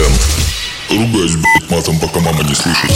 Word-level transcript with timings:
FM. 0.00 0.98
Ругаюсь, 0.98 1.36
блядь, 1.36 1.70
матом, 1.70 1.98
пока 1.98 2.20
мама 2.20 2.42
не 2.42 2.54
слышит. 2.54 2.90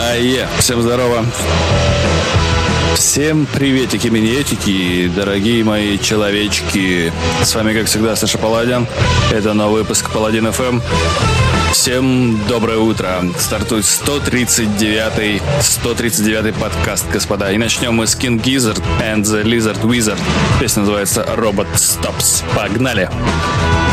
Ае, 0.00 0.48
всем 0.58 0.82
здорово. 0.82 1.24
Всем 2.96 3.46
приветики, 3.46 4.08
минетики, 4.08 5.10
дорогие 5.14 5.62
мои 5.62 5.98
человечки. 5.98 7.12
С 7.42 7.54
вами, 7.54 7.74
как 7.74 7.86
всегда, 7.86 8.16
Саша 8.16 8.38
Паладин. 8.38 8.86
Это 9.30 9.52
новый 9.54 9.82
выпуск 9.82 10.10
Паладин 10.10 10.46
FM. 10.46 10.82
Всем 11.72 12.38
доброе 12.48 12.78
утро. 12.78 13.22
Стартует 13.38 13.84
139-й 13.84 15.42
139 15.60 16.54
подкаст, 16.54 17.08
господа. 17.10 17.52
И 17.52 17.58
начнем 17.58 17.94
мы 17.94 18.06
с 18.06 18.16
King 18.16 18.42
Gizzard 18.42 18.82
and 19.00 19.22
the 19.22 19.42
Lizard 19.42 19.80
Wizard. 19.82 20.18
Песня 20.60 20.80
называется 20.80 21.22
Robot 21.36 21.68
Stops. 21.74 22.44
Погнали! 22.54 23.08
It's 23.08 23.85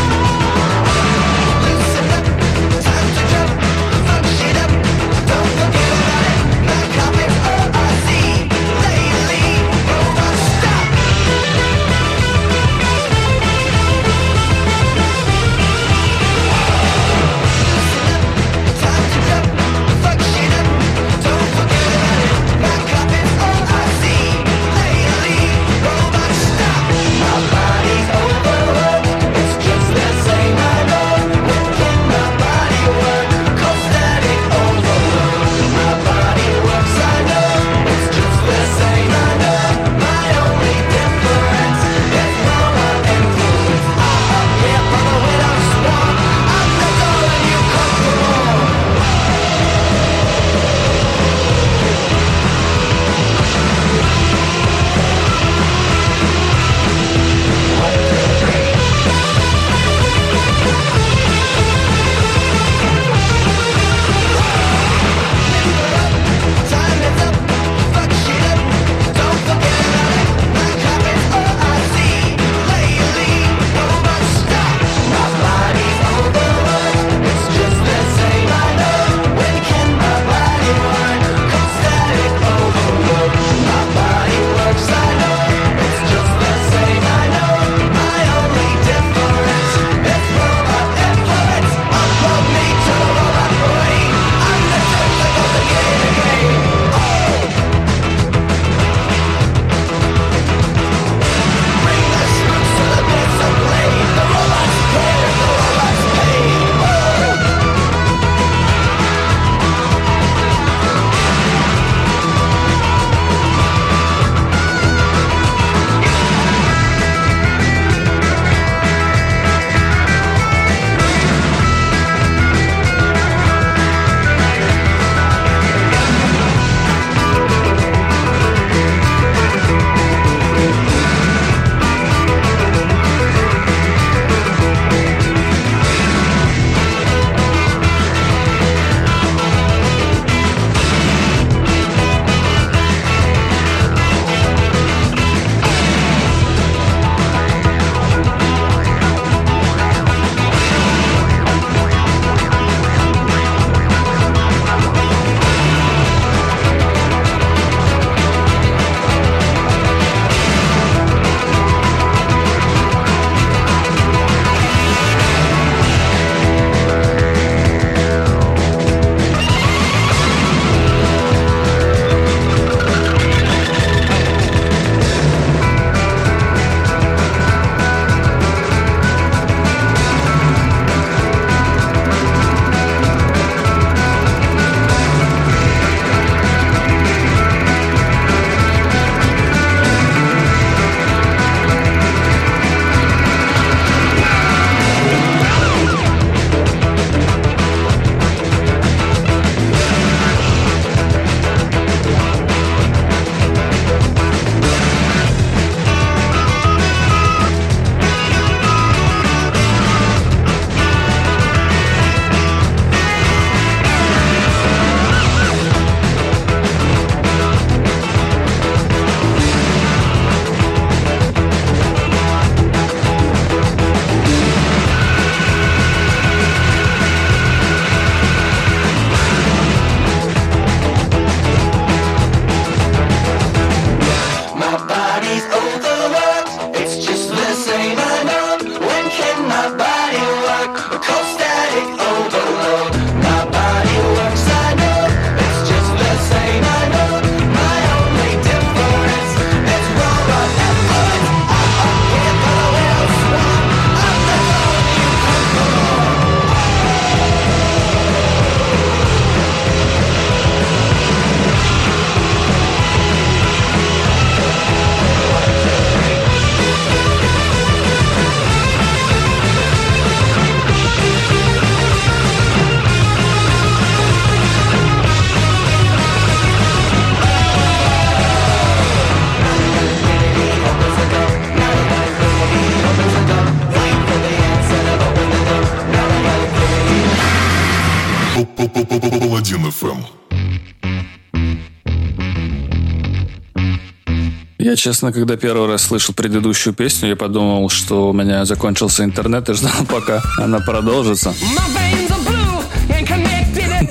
честно, 294.84 295.14
когда 295.14 295.38
первый 295.38 295.70
раз 295.70 295.84
слышал 295.84 296.14
предыдущую 296.14 296.74
песню, 296.74 297.08
я 297.08 297.16
подумал, 297.16 297.70
что 297.70 298.10
у 298.10 298.14
меня 298.14 298.44
закончился 298.44 299.06
интернет 299.06 299.48
и 299.48 299.54
ждал, 299.54 299.72
пока 299.90 300.22
она 300.38 300.60
продолжится. 300.60 301.34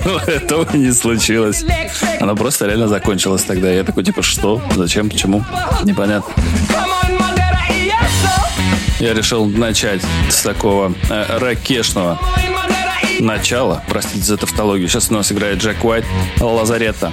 Но 0.04 0.18
этого 0.18 0.76
не 0.76 0.92
случилось. 0.92 1.64
Она 2.20 2.34
просто 2.34 2.66
реально 2.66 2.88
закончилась 2.88 3.42
тогда. 3.42 3.72
Я 3.72 3.84
такой, 3.84 4.04
типа, 4.04 4.20
что? 4.20 4.60
Зачем? 4.76 5.08
Почему? 5.08 5.42
Непонятно. 5.84 6.30
Я 9.00 9.14
решил 9.14 9.46
начать 9.46 10.02
с 10.28 10.42
такого 10.42 10.92
э, 11.08 11.38
ракешного 11.38 12.20
начала. 13.18 13.82
Простите 13.88 14.24
за 14.24 14.36
тавтологию. 14.36 14.88
Сейчас 14.88 15.10
у 15.10 15.14
нас 15.14 15.32
играет 15.32 15.58
Джек 15.58 15.82
Уайт 15.82 16.04
Лазарета. 16.38 17.10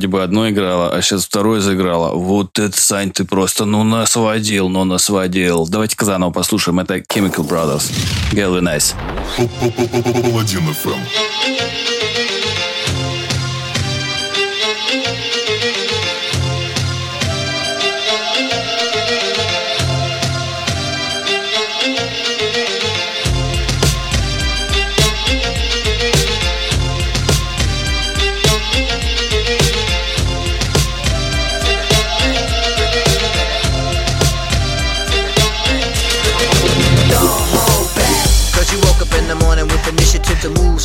Вроде 0.00 0.08
бы 0.08 0.22
одно 0.22 0.48
играла, 0.48 0.90
а 0.94 1.02
сейчас 1.02 1.26
второе 1.26 1.60
заиграла. 1.60 2.14
Вот 2.14 2.58
это, 2.58 2.80
Сань, 2.80 3.10
ты 3.10 3.24
просто, 3.24 3.66
ну, 3.66 3.84
нас 3.84 4.16
водил, 4.16 4.70
ну, 4.70 4.84
нас 4.84 5.10
водил. 5.10 5.66
Давайте-ка 5.68 6.06
заново 6.06 6.30
послушаем. 6.30 6.80
Это 6.80 6.96
Chemical 7.00 7.46
Brothers. 7.46 7.92
Girl 8.32 8.58
Nice. 8.62 8.94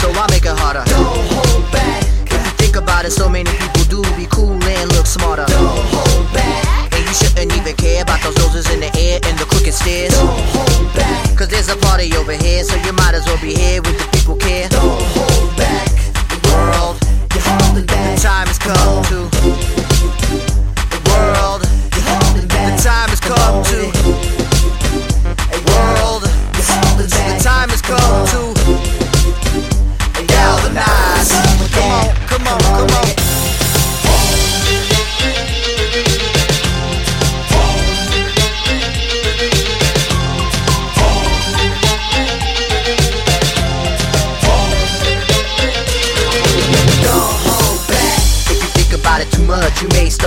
So 0.06 0.22
I 0.22 0.30
make 0.30 0.46
it 0.46 0.58
harder. 0.62 0.86
Don't 0.86 1.18
hold 1.34 1.66
back. 1.72 2.06
If 2.30 2.42
you 2.46 2.54
think 2.62 2.76
about 2.76 3.06
it, 3.06 3.12
so 3.12 3.28
many 3.28 3.50
people 3.58 3.86
do 3.90 4.00
be 4.14 4.28
cool 4.30 4.54
and 4.54 4.86
look 4.94 5.08
smarter. 5.08 5.46
Don't 5.50 5.82
hold 5.90 6.28
back. 6.34 6.94
And 6.94 7.02
you 7.02 7.14
shouldn't 7.14 7.52
even 7.58 7.76
care 7.76 8.04
about 8.04 8.22
those 8.22 8.38
noses 8.38 8.70
in 8.70 8.80
the 8.82 8.92
air 8.98 9.20
and 9.26 9.34
the 9.40 9.46
crooked 9.46 9.74
stairs. 9.74 10.14
Don't 10.14 10.30
hold 10.54 10.94
back. 10.94 11.38
Cause 11.38 11.50
there's 11.50 11.70
a 11.70 11.78
party 11.78 12.14
over 12.16 12.34
here, 12.34 12.64
so 12.64 12.76
you 12.86 12.94
might 12.94 13.16
as 13.16 13.26
well 13.26 13.42
be 13.42 13.56
here 13.56 13.82
with 13.82 13.98
the 13.98 14.08
people 14.14 14.36
care. 14.38 14.70
Don't 14.70 15.02
hold 15.18 15.58
back. 15.58 15.90
The 16.30 16.40
world, 16.54 16.96
you're 17.34 17.42
holding 17.42 17.86
back. 17.86 18.16
The 18.16 18.22
time 18.22 18.48
has 18.48 18.60
come 18.60 19.04
to. 19.10 19.35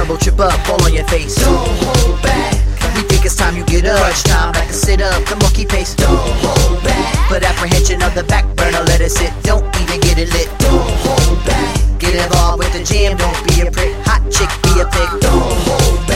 You 0.06 0.16
trip 0.18 0.40
up, 0.40 0.52
fall 0.66 0.82
on 0.84 0.92
your 0.92 1.06
face. 1.08 1.34
Don't 1.34 1.66
hold 1.82 2.22
back. 2.22 2.54
We 2.94 3.02
think 3.02 3.24
it's 3.24 3.36
time 3.36 3.56
you 3.56 3.64
get 3.64 3.86
up. 3.86 3.98
Crunch 3.98 4.22
time, 4.24 4.52
back 4.52 4.68
to 4.68 4.74
sit 4.74 5.00
up, 5.00 5.24
the 5.26 5.36
monkey 5.36 5.66
pace. 5.66 5.94
Don't 5.94 6.16
hold 6.42 6.82
back. 6.82 7.28
Put 7.28 7.42
apprehension 7.42 8.02
on 8.02 8.14
the 8.14 8.24
back 8.24 8.44
burner, 8.56 8.82
let 8.84 9.00
it 9.00 9.10
sit. 9.10 9.32
Don't 9.42 9.64
even 9.80 10.00
get 10.00 10.18
it 10.18 10.32
lit. 10.32 10.48
Don't 10.58 10.90
hold 11.02 11.44
back. 11.44 11.98
Get 11.98 12.14
involved 12.14 12.58
with 12.58 12.72
the 12.72 12.84
jam, 12.84 13.16
don't 13.16 13.38
be 13.48 13.66
a 13.66 13.70
prick. 13.70 13.94
Hot 14.06 14.22
chick, 14.30 14.50
be 14.62 14.80
a 14.80 14.86
pig. 14.86 15.20
Don't 15.20 15.52
hold 15.66 16.06
back. 16.06 16.07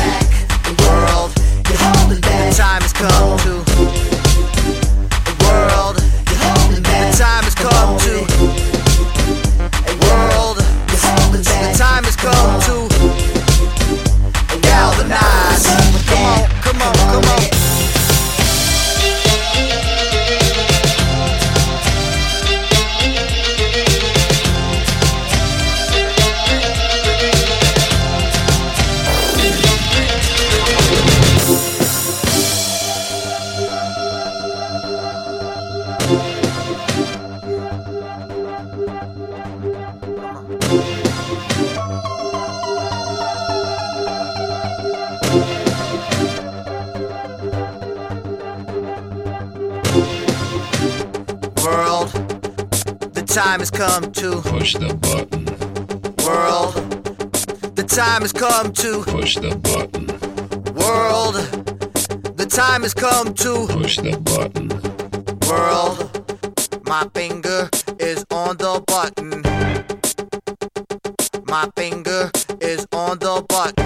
Come 53.87 54.13
to. 54.13 54.41
Push 54.43 54.75
the 54.75 54.95
button. 54.95 55.45
World, 56.25 56.75
the 57.75 57.83
time 57.83 58.23
has 58.23 58.33
come 58.33 58.73
to. 58.75 59.03
Push 59.03 59.35
the 59.37 59.57
button. 59.69 60.07
World, 60.75 61.35
the 62.37 62.47
time 62.47 62.83
has 62.83 62.95
come 62.95 63.35
to. 63.35 63.67
Push 63.69 63.97
the 63.97 64.17
button. 64.31 64.69
World, 65.49 65.99
my 66.87 67.09
finger 67.13 67.69
is 67.99 68.25
on 68.31 68.57
the 68.59 68.75
button. 68.87 69.43
My 71.47 71.69
finger 71.75 72.31
is 72.61 72.87
on 72.93 73.19
the 73.19 73.45
button. 73.49 73.82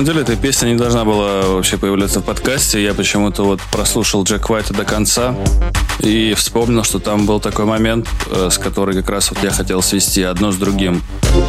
Самом 0.00 0.14
деле, 0.14 0.22
эта 0.22 0.34
песня 0.40 0.68
не 0.68 0.76
должна 0.76 1.04
была 1.04 1.42
вообще 1.42 1.76
появляться 1.76 2.20
в 2.20 2.24
подкасте. 2.24 2.82
Я 2.82 2.94
почему-то 2.94 3.42
вот 3.42 3.60
прослушал 3.70 4.24
Джек 4.24 4.48
Уайта 4.48 4.72
до 4.72 4.84
конца 4.84 5.34
и 5.98 6.32
вспомнил, 6.34 6.84
что 6.84 7.00
там 7.00 7.26
был 7.26 7.38
такой 7.38 7.66
момент, 7.66 8.08
э, 8.30 8.48
с 8.50 8.56
который 8.56 8.94
как 8.94 9.10
раз 9.10 9.30
вот 9.30 9.42
я 9.42 9.50
хотел 9.50 9.82
свести 9.82 10.22
одно 10.22 10.52
с 10.52 10.56
другим. 10.56 11.02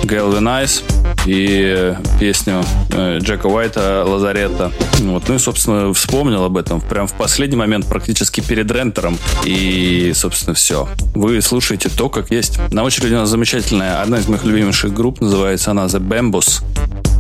Galvin 0.03 0.43
Eyes 0.43 0.84
и 1.25 1.96
песню 2.20 2.62
э, 2.91 3.20
Джека 3.20 3.48
Уайта 3.48 4.03
«Лазарета». 4.05 4.74
Вот. 5.00 5.29
Ну 5.29 5.36
и, 5.36 5.39
собственно, 5.39 5.93
вспомнил 5.93 6.43
об 6.43 6.58
этом 6.58 6.81
прям 6.81 7.08
в 7.08 7.13
последний 7.13 7.55
момент, 7.55 7.88
практически 7.88 8.41
перед 8.41 8.70
рентером. 8.70 9.17
И, 9.46 10.12
собственно, 10.13 10.55
все. 10.55 10.89
Вы 11.15 11.41
слушаете 11.41 11.88
то, 11.88 12.10
как 12.10 12.31
есть. 12.31 12.60
На 12.72 12.84
очереди 12.84 13.13
у 13.13 13.20
нас 13.20 13.29
замечательная, 13.29 14.01
одна 14.01 14.17
из 14.17 14.27
моих 14.27 14.43
любимейших 14.43 14.93
групп, 14.93 15.22
называется 15.22 15.72
она 15.72 15.86
The 15.86 16.01
Bambus 16.01 16.62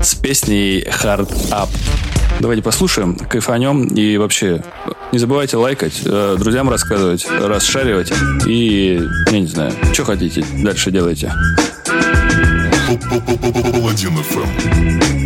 с 0.01 0.15
песней 0.15 0.81
Hard 0.81 1.29
Up. 1.51 1.69
Давайте 2.39 2.63
послушаем, 2.63 3.15
кайфанем 3.15 3.87
и 3.87 4.17
вообще 4.17 4.63
не 5.11 5.19
забывайте 5.19 5.57
лайкать, 5.57 6.01
э, 6.03 6.37
друзьям 6.39 6.69
рассказывать, 6.69 7.27
расшаривать 7.29 8.11
и, 8.47 9.01
я 9.31 9.39
не 9.39 9.47
знаю, 9.47 9.73
что 9.93 10.05
хотите, 10.05 10.43
дальше 10.63 10.91
делайте. 10.91 11.31
Паладин 13.71 14.17
ФМ. 14.23 15.20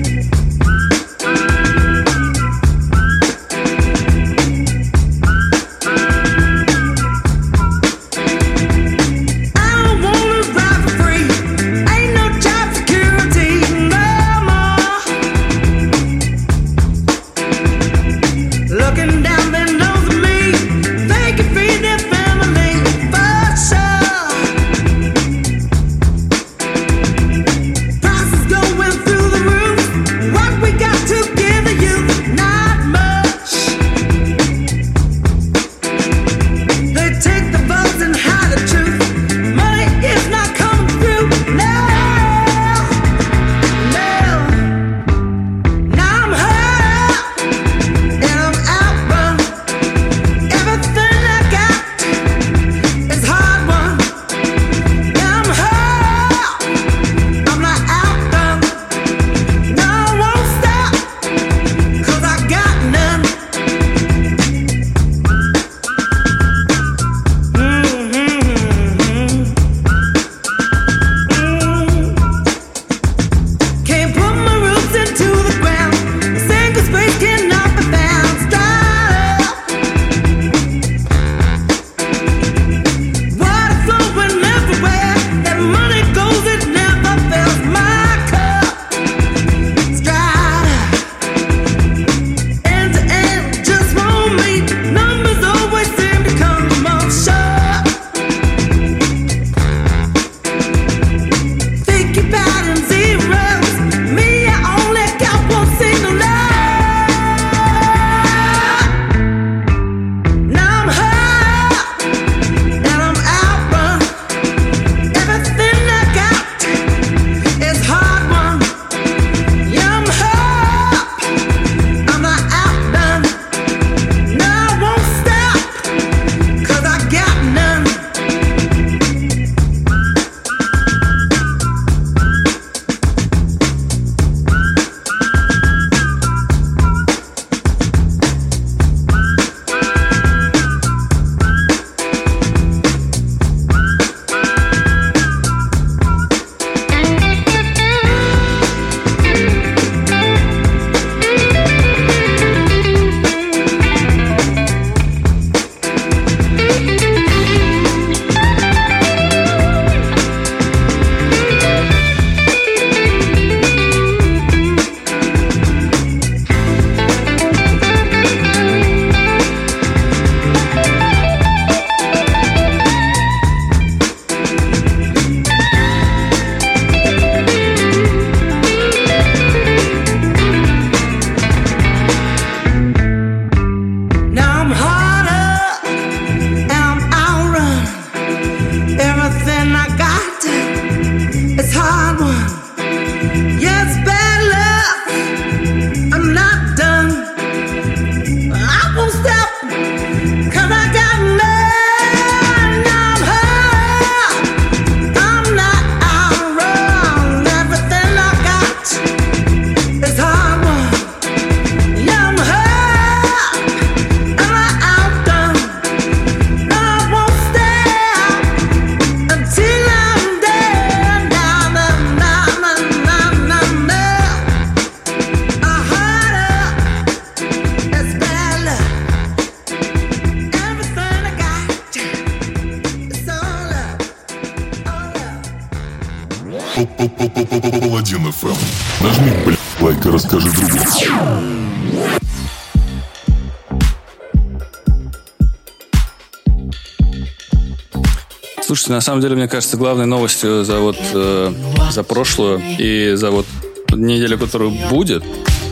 Слушайте, 248.86 248.98
на 248.98 249.02
самом 249.02 249.22
деле, 249.22 249.36
мне 249.36 249.48
кажется, 249.48 249.78
главной 249.78 250.06
новостью 250.06 250.64
за 250.64 250.78
вот 250.78 250.98
э, 251.16 251.54
за 251.90 252.04
прошлую 252.04 252.62
и 252.78 253.14
за 253.16 253.32
вот 253.32 253.48
неделю, 253.96 254.38
которую 254.38 254.74
будет, 254.92 255.24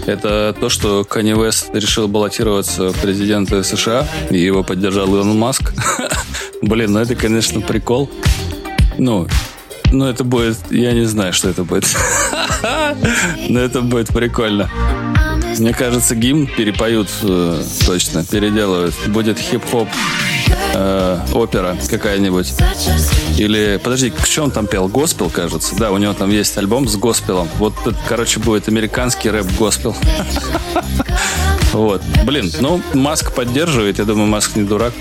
это 0.08 0.56
то, 0.60 0.68
что 0.68 1.02
Kanye 1.08 1.36
West 1.36 1.80
решил 1.80 2.08
баллотироваться 2.08 2.90
в 2.90 3.00
президенты 3.04 3.64
США, 3.64 4.08
и 4.32 4.40
его 4.40 4.64
поддержал 4.64 5.06
Илон 5.14 5.38
Маск. 5.38 5.76
Блин, 6.64 6.94
ну 6.94 7.02
это, 7.02 7.14
конечно, 7.14 7.62
прикол. 7.62 8.10
Ну, 8.98 9.28
ну 9.92 10.06
это 10.06 10.24
будет... 10.24 10.58
Я 10.72 10.94
не 10.94 11.06
знаю, 11.06 11.34
что 11.34 11.50
это 11.50 11.64
будет. 11.64 11.86
Но 13.48 13.60
это 13.60 13.82
будет 13.82 14.08
прикольно. 14.08 14.72
Мне 15.60 15.72
кажется, 15.74 16.16
гимн 16.16 16.48
перепоют 16.48 17.10
э, 17.22 17.62
точно, 17.86 18.26
переделают. 18.26 18.96
Будет 19.06 19.38
хип-хоп 19.38 19.88
э, 20.84 21.20
опера 21.34 21.78
какая-нибудь. 21.90 22.54
Или, 23.38 23.80
подожди, 23.84 24.14
что 24.24 24.44
он 24.44 24.52
там 24.52 24.68
пел? 24.68 24.88
Госпел, 24.88 25.30
кажется. 25.30 25.76
Да, 25.76 25.92
у 25.92 25.98
него 25.98 26.14
там 26.14 26.30
есть 26.30 26.58
альбом 26.58 26.88
с 26.88 26.96
госпелом. 26.96 27.48
Вот, 27.58 27.74
короче, 28.08 28.40
будет 28.40 28.68
американский 28.68 29.30
рэп-госпел. 29.30 29.96
Вот. 31.74 32.04
Блин, 32.24 32.52
ну, 32.62 32.80
Маск 32.94 33.34
поддерживает. 33.34 33.98
Я 33.98 34.06
думаю, 34.06 34.28
Маск 34.28 34.56
не 34.56 34.62
дурак. 34.62 34.94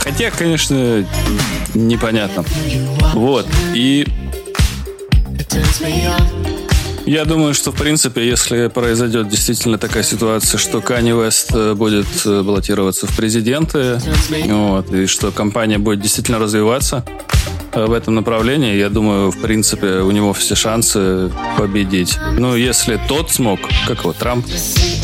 Хотя, 0.00 0.30
конечно, 0.30 1.06
непонятно. 1.74 2.44
Вот. 3.14 3.46
И 3.72 4.06
я 7.06 7.24
думаю, 7.24 7.54
что, 7.54 7.72
в 7.72 7.76
принципе, 7.76 8.26
если 8.26 8.68
произойдет 8.68 9.28
действительно 9.28 9.78
такая 9.78 10.02
ситуация, 10.02 10.58
что 10.58 10.80
Канни 10.80 11.12
Вест 11.12 11.50
э, 11.54 11.74
будет 11.74 12.06
э, 12.24 12.42
баллотироваться 12.42 13.06
в 13.06 13.16
президенты, 13.16 14.00
вот, 14.46 14.92
и 14.92 15.06
что 15.06 15.30
компания 15.30 15.78
будет 15.78 16.00
действительно 16.00 16.38
развиваться, 16.38 17.04
в 17.72 17.92
этом 17.92 18.14
направлении, 18.14 18.76
я 18.76 18.88
думаю, 18.88 19.30
в 19.30 19.40
принципе, 19.40 20.00
у 20.00 20.10
него 20.10 20.32
все 20.32 20.54
шансы 20.54 21.30
победить. 21.56 22.18
Ну, 22.36 22.56
если 22.56 23.00
тот 23.08 23.30
смог, 23.30 23.60
как 23.86 24.00
его, 24.00 24.12
Трамп, 24.12 24.46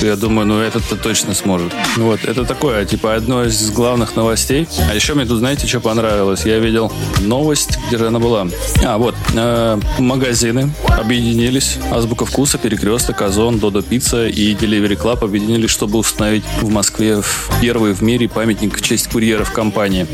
я 0.02 0.16
думаю, 0.16 0.46
ну, 0.46 0.60
этот-то 0.60 0.96
точно 0.96 1.34
сможет. 1.34 1.72
Вот, 1.96 2.24
это 2.24 2.44
такое, 2.44 2.84
типа, 2.84 3.14
одно 3.14 3.44
из 3.44 3.70
главных 3.70 4.16
новостей. 4.16 4.66
А 4.90 4.94
еще 4.94 5.14
мне 5.14 5.24
тут, 5.24 5.38
знаете, 5.38 5.66
что 5.66 5.80
понравилось? 5.80 6.44
Я 6.44 6.58
видел 6.58 6.92
новость, 7.20 7.78
где 7.88 7.98
же 7.98 8.08
она 8.08 8.18
была? 8.18 8.46
А, 8.84 8.98
вот, 8.98 9.14
э, 9.34 9.78
магазины 9.98 10.72
объединились. 10.88 11.78
Азбука 11.92 12.26
вкуса, 12.26 12.58
Перекресток, 12.58 13.22
Озон, 13.22 13.58
Додо 13.58 13.82
Пицца 13.82 14.26
и 14.26 14.54
Delivery 14.54 15.00
Club 15.00 15.24
объединились, 15.24 15.70
чтобы 15.70 15.98
установить 15.98 16.44
в 16.60 16.70
Москве 16.70 17.22
первый 17.60 17.92
в 17.92 18.02
мире 18.02 18.28
памятник 18.28 18.76
в 18.76 18.82
честь 18.82 19.08
курьеров 19.08 19.52
компании. 19.52 20.06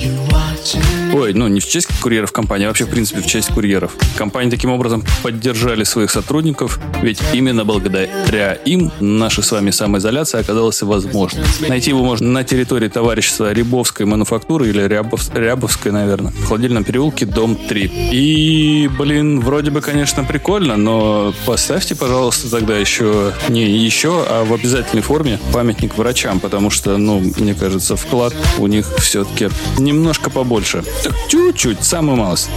Ой, 1.12 1.34
ну 1.34 1.46
не 1.46 1.60
в 1.60 1.66
честь 1.66 1.88
курьеров 2.00 2.32
компании, 2.32 2.64
а 2.64 2.68
вообще, 2.68 2.84
в 2.84 2.90
принципе, 2.90 3.20
в 3.20 3.26
честь 3.26 3.48
курьеров. 3.52 3.94
Компании 4.16 4.50
таким 4.50 4.70
образом 4.70 5.04
поддержали 5.22 5.84
своих 5.84 6.10
сотрудников, 6.10 6.78
ведь 7.02 7.20
именно 7.34 7.66
благодаря 7.66 8.54
им 8.54 8.90
наша 8.98 9.42
с 9.42 9.52
вами 9.52 9.70
самоизоляция 9.70 10.40
оказалась 10.40 10.80
возможной. 10.80 11.44
Найти 11.68 11.90
его 11.90 12.02
можно 12.02 12.28
на 12.28 12.44
территории 12.44 12.88
товарищества 12.88 13.52
Рябовской 13.52 14.06
мануфактуры 14.06 14.68
или 14.68 14.80
Рябов, 14.82 15.28
Рябовской, 15.34 15.92
наверное, 15.92 16.32
в 16.32 16.46
холодильном 16.46 16.82
переулке, 16.82 17.26
дом 17.26 17.56
3. 17.56 17.90
И, 18.12 18.90
блин, 18.98 19.40
вроде 19.40 19.70
бы, 19.70 19.82
конечно, 19.82 20.24
прикольно, 20.24 20.78
но 20.78 21.34
поставьте, 21.44 21.94
пожалуйста, 21.94 22.50
тогда 22.50 22.78
еще, 22.78 23.32
не 23.50 23.70
еще, 23.70 24.24
а 24.26 24.44
в 24.44 24.54
обязательной 24.54 25.02
форме 25.02 25.38
памятник 25.52 25.98
врачам, 25.98 26.40
потому 26.40 26.70
что, 26.70 26.96
ну, 26.96 27.20
мне 27.36 27.54
кажется, 27.54 27.96
вклад 27.96 28.34
у 28.58 28.66
них 28.66 28.86
все-таки 28.98 29.50
немножко 29.78 30.30
побольше. 30.30 30.82
Так 31.02 31.14
чуть-чуть, 31.28 31.82
самую 31.82 32.16
малость. 32.16 32.48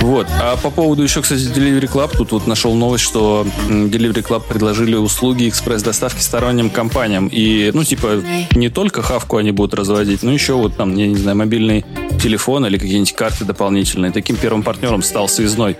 Вот. 0.00 0.26
А 0.40 0.56
по 0.56 0.70
поводу 0.70 1.02
еще, 1.02 1.20
кстати, 1.20 1.42
Delivery 1.42 1.92
Club, 1.92 2.16
тут 2.16 2.32
вот 2.32 2.46
нашел 2.46 2.74
новость, 2.74 3.04
что 3.04 3.46
Delivery 3.68 4.26
Club 4.26 4.42
предложили 4.48 4.94
услуги 4.94 5.48
экспресс-доставки 5.48 6.20
сторонним 6.20 6.70
компаниям. 6.70 7.28
И, 7.30 7.70
ну, 7.74 7.84
типа, 7.84 8.22
не 8.52 8.70
только 8.70 9.02
хавку 9.02 9.36
они 9.36 9.50
будут 9.50 9.74
разводить, 9.74 10.22
но 10.22 10.32
еще 10.32 10.54
вот 10.54 10.76
там, 10.76 10.96
я 10.96 11.06
не 11.06 11.16
знаю, 11.16 11.36
мобильный 11.36 11.84
телефон 12.22 12.64
или 12.64 12.78
какие-нибудь 12.78 13.12
карты 13.12 13.44
дополнительные. 13.44 14.10
Таким 14.12 14.36
первым 14.36 14.62
партнером 14.62 15.02
стал 15.02 15.28
Связной. 15.28 15.76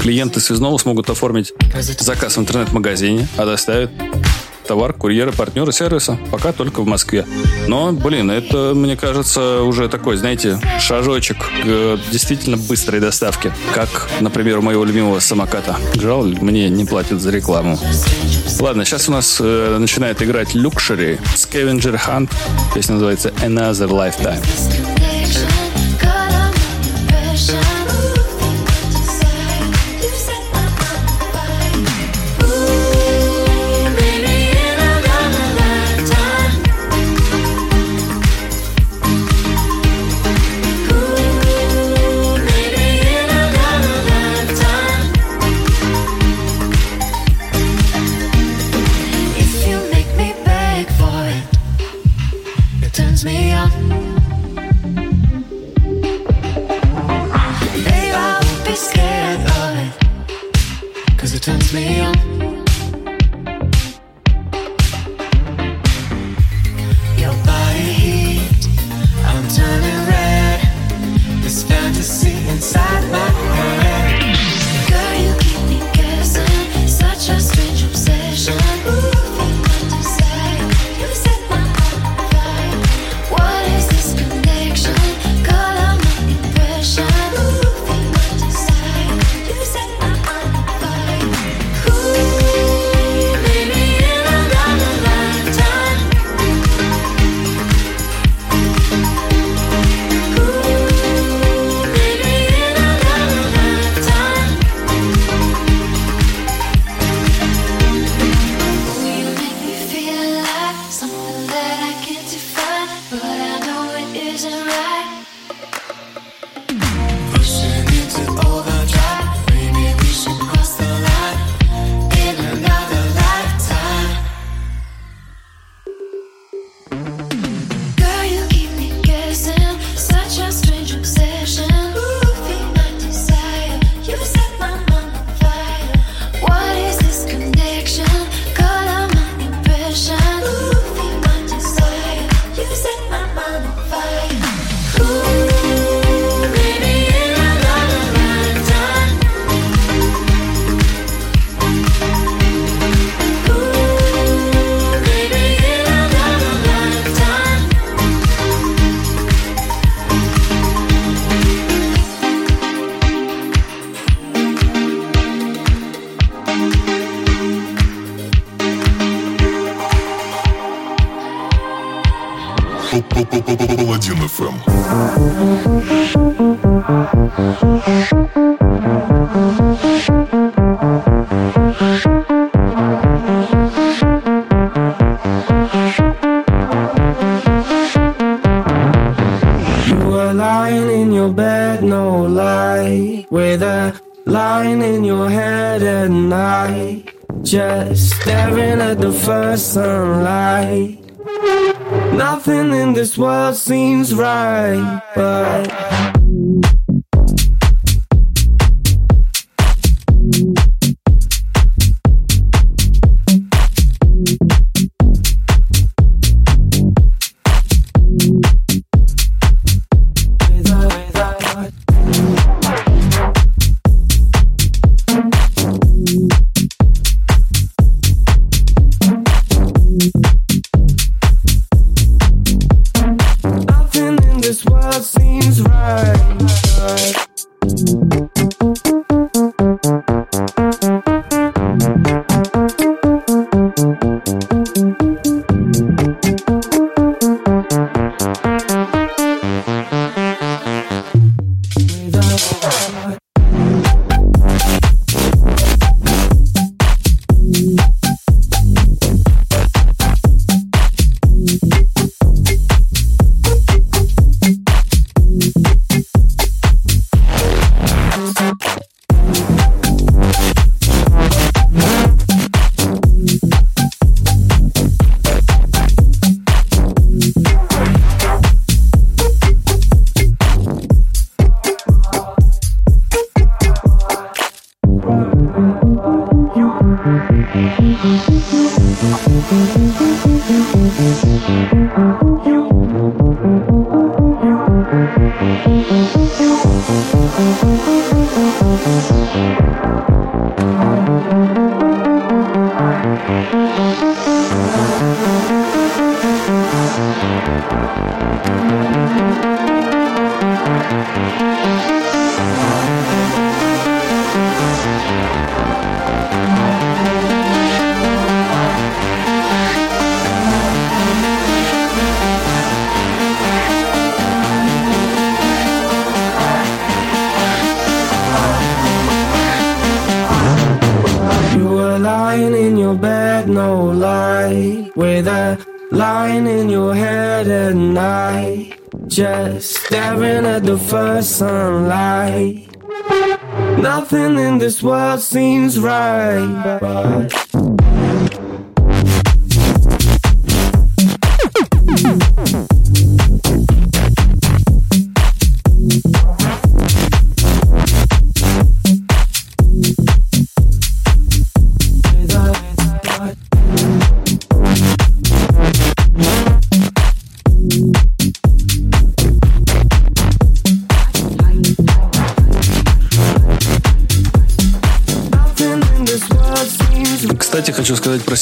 Клиенты 0.00 0.40
Связного 0.40 0.76
смогут 0.78 1.10
оформить 1.10 1.52
заказ 2.00 2.36
в 2.36 2.40
интернет-магазине, 2.40 3.28
а 3.36 3.44
доставят 3.44 3.90
товар, 4.66 4.92
курьеры, 4.92 5.32
партнеры 5.32 5.72
сервиса. 5.72 6.18
Пока 6.30 6.52
только 6.52 6.82
в 6.82 6.86
Москве. 6.86 7.26
Но, 7.68 7.92
блин, 7.92 8.30
это, 8.30 8.72
мне 8.74 8.96
кажется, 8.96 9.62
уже 9.62 9.88
такой, 9.88 10.16
знаете, 10.16 10.58
шажочек 10.80 11.38
к 11.38 11.98
действительно 12.10 12.56
быстрой 12.56 13.00
доставке. 13.00 13.52
Как, 13.74 14.08
например, 14.20 14.58
у 14.58 14.62
моего 14.62 14.84
любимого 14.84 15.20
самоката. 15.20 15.76
Жаль, 15.94 16.38
мне 16.40 16.68
не 16.68 16.84
платят 16.84 17.20
за 17.20 17.30
рекламу. 17.30 17.78
Ладно, 18.60 18.84
сейчас 18.84 19.08
у 19.08 19.12
нас 19.12 19.38
э, 19.40 19.76
начинает 19.78 20.22
играть 20.22 20.54
Luxury 20.54 21.20
Scavenger 21.34 22.00
Hunt. 22.06 22.30
Песня 22.74 22.94
называется 22.94 23.30
Another 23.42 23.88
Lifetime. 23.88 25.61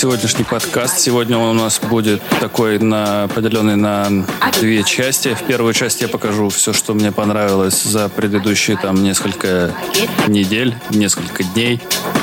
Сегодняшний 0.01 0.45
подкаст. 0.45 0.99
Сегодня 0.99 1.37
он 1.37 1.59
у 1.59 1.63
нас 1.63 1.79
будет 1.79 2.23
такой 2.41 2.79
на, 2.79 3.29
поделенный 3.35 3.77
на 3.77 4.25
две 4.59 4.83
части. 4.83 5.35
В 5.35 5.43
первой 5.43 5.75
части 5.75 6.05
я 6.05 6.09
покажу 6.09 6.49
все, 6.49 6.73
что 6.73 6.95
мне 6.95 7.13
понравилось 7.13 7.83
за 7.83 8.09
предыдущие 8.09 8.79
там 8.79 9.03
несколько 9.03 9.75
недель, 10.27 10.75
несколько 10.89 11.45
дней, 11.45 11.83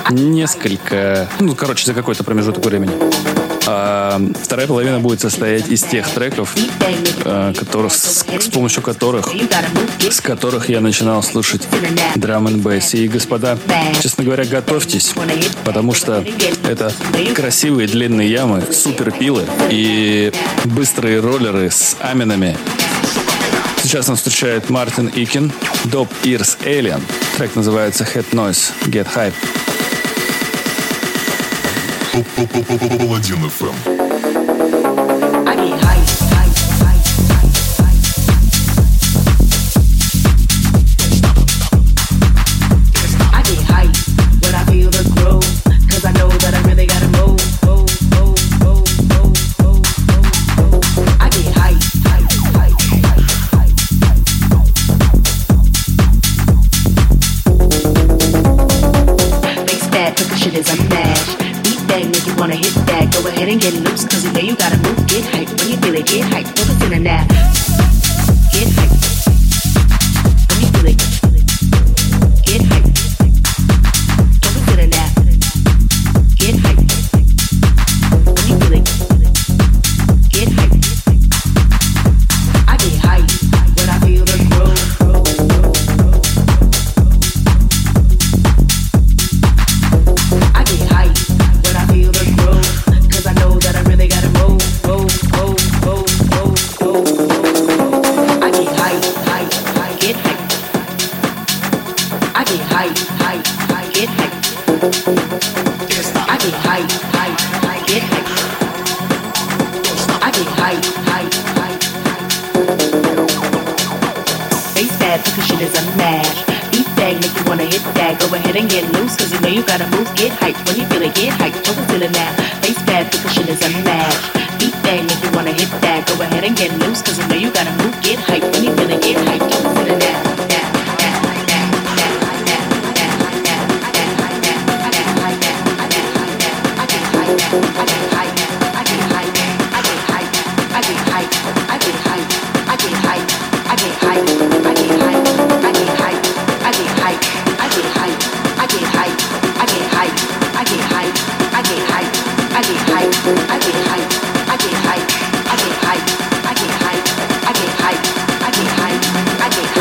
несколько... 0.09 1.29
Ну, 1.39 1.53
короче, 1.53 1.85
за 1.85 1.93
какой-то 1.93 2.23
промежуток 2.23 2.65
времени. 2.65 2.93
А 3.69 4.21
вторая 4.41 4.65
половина 4.65 5.01
будет 5.01 5.19
состоять 5.19 5.67
из 5.67 5.83
тех 5.83 6.09
треков, 6.09 6.55
э, 7.25 7.53
которых, 7.53 7.93
с, 7.93 8.25
с 8.39 8.47
помощью 8.47 8.81
которых 8.81 9.29
с 10.09 10.21
которых 10.21 10.69
я 10.69 10.79
начинал 10.79 11.21
слушать 11.21 11.67
драм 12.15 12.47
н 12.47 12.61
бейс. 12.61 12.93
И, 12.93 13.09
господа, 13.09 13.57
честно 14.01 14.23
говоря, 14.23 14.45
готовьтесь, 14.45 15.13
потому 15.65 15.93
что 15.93 16.23
это 16.63 16.93
красивые 17.35 17.89
длинные 17.89 18.31
ямы, 18.31 18.63
суперпилы 18.71 19.43
и 19.69 20.31
быстрые 20.63 21.19
роллеры 21.19 21.69
с 21.69 21.97
аминами. 21.99 22.57
Сейчас 23.83 24.07
нас 24.07 24.19
встречает 24.19 24.69
Мартин 24.69 25.11
Икин, 25.13 25.51
Dope 25.85 26.11
Ears 26.23 26.57
Alien. 26.63 27.01
Трек 27.37 27.55
называется 27.55 28.05
Head 28.05 28.27
Noise, 28.31 28.71
Get 28.85 29.07
Hype. 29.13 29.33
Паладин 32.17 33.49
ФМ. 33.49 33.96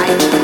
Стал 0.07 0.36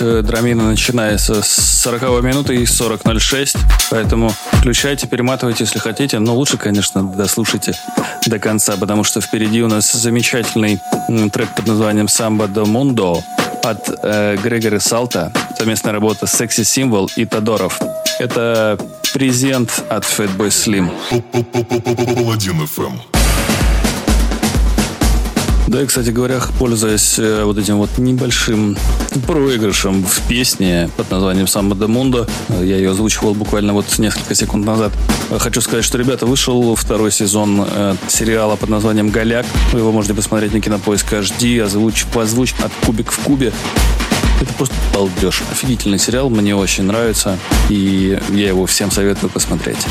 драмина, 0.00 0.64
начинается 0.64 1.42
с 1.42 1.80
40 1.82 2.22
минуты 2.22 2.56
и 2.56 2.64
40.06. 2.64 3.58
Поэтому 3.90 4.32
включайте, 4.52 5.06
перематывайте, 5.06 5.64
если 5.64 5.78
хотите. 5.78 6.18
Но 6.18 6.34
лучше, 6.34 6.56
конечно, 6.56 7.02
дослушайте 7.02 7.74
до 8.26 8.38
конца, 8.38 8.76
потому 8.76 9.04
что 9.04 9.20
впереди 9.20 9.62
у 9.62 9.68
нас 9.68 9.92
замечательный 9.92 10.80
трек 11.32 11.54
под 11.54 11.66
названием 11.66 12.08
«Самбо 12.08 12.48
до 12.48 12.64
Мундо» 12.64 13.22
от 13.62 13.90
э, 14.02 14.36
Грегори 14.42 14.80
Салта. 14.80 15.32
Совместная 15.56 15.92
работа 15.92 16.26
Секси 16.26 16.62
Символ 16.62 17.10
и 17.16 17.24
Тодоров. 17.24 17.78
Это 18.18 18.78
презент 19.12 19.82
от 19.88 20.04
Fatboy 20.04 20.48
Slim. 20.48 20.90
Паладин 22.14 22.62
FM. 22.62 23.19
Да, 25.70 25.80
и, 25.80 25.86
кстати 25.86 26.10
говоря, 26.10 26.40
пользуясь 26.58 27.16
э, 27.20 27.44
вот 27.44 27.56
этим 27.56 27.76
вот 27.76 27.96
небольшим 27.96 28.76
проигрышем 29.28 30.02
в 30.02 30.20
песне 30.26 30.90
под 30.96 31.08
названием 31.12 31.46
«Самбо 31.46 31.76
де 31.76 31.86
Мундо», 31.86 32.26
э, 32.48 32.64
я 32.64 32.76
ее 32.76 32.90
озвучивал 32.90 33.34
буквально 33.34 33.72
вот 33.72 33.86
несколько 34.00 34.34
секунд 34.34 34.66
назад, 34.66 34.90
э, 35.30 35.38
хочу 35.38 35.60
сказать, 35.60 35.84
что, 35.84 35.96
ребята, 35.96 36.26
вышел 36.26 36.74
второй 36.74 37.12
сезон 37.12 37.64
сериала 38.08 38.56
под 38.56 38.68
названием 38.68 39.10
«Голяк». 39.10 39.46
Вы 39.72 39.78
его 39.78 39.92
можете 39.92 40.12
посмотреть 40.12 40.52
на 40.54 40.60
Кинопоиск 40.60 41.12
HD, 41.12 41.62
озвуч, 41.62 42.04
позвуч 42.06 42.52
от 42.64 42.72
«Кубик 42.84 43.12
в 43.12 43.20
кубе». 43.20 43.52
Это 44.40 44.52
просто 44.54 44.74
балдеж. 44.92 45.40
Офигительный 45.52 46.00
сериал, 46.00 46.30
мне 46.30 46.56
очень 46.56 46.82
нравится, 46.82 47.38
и 47.68 48.18
я 48.30 48.48
его 48.48 48.66
всем 48.66 48.90
советую 48.90 49.30
посмотреть. 49.30 49.86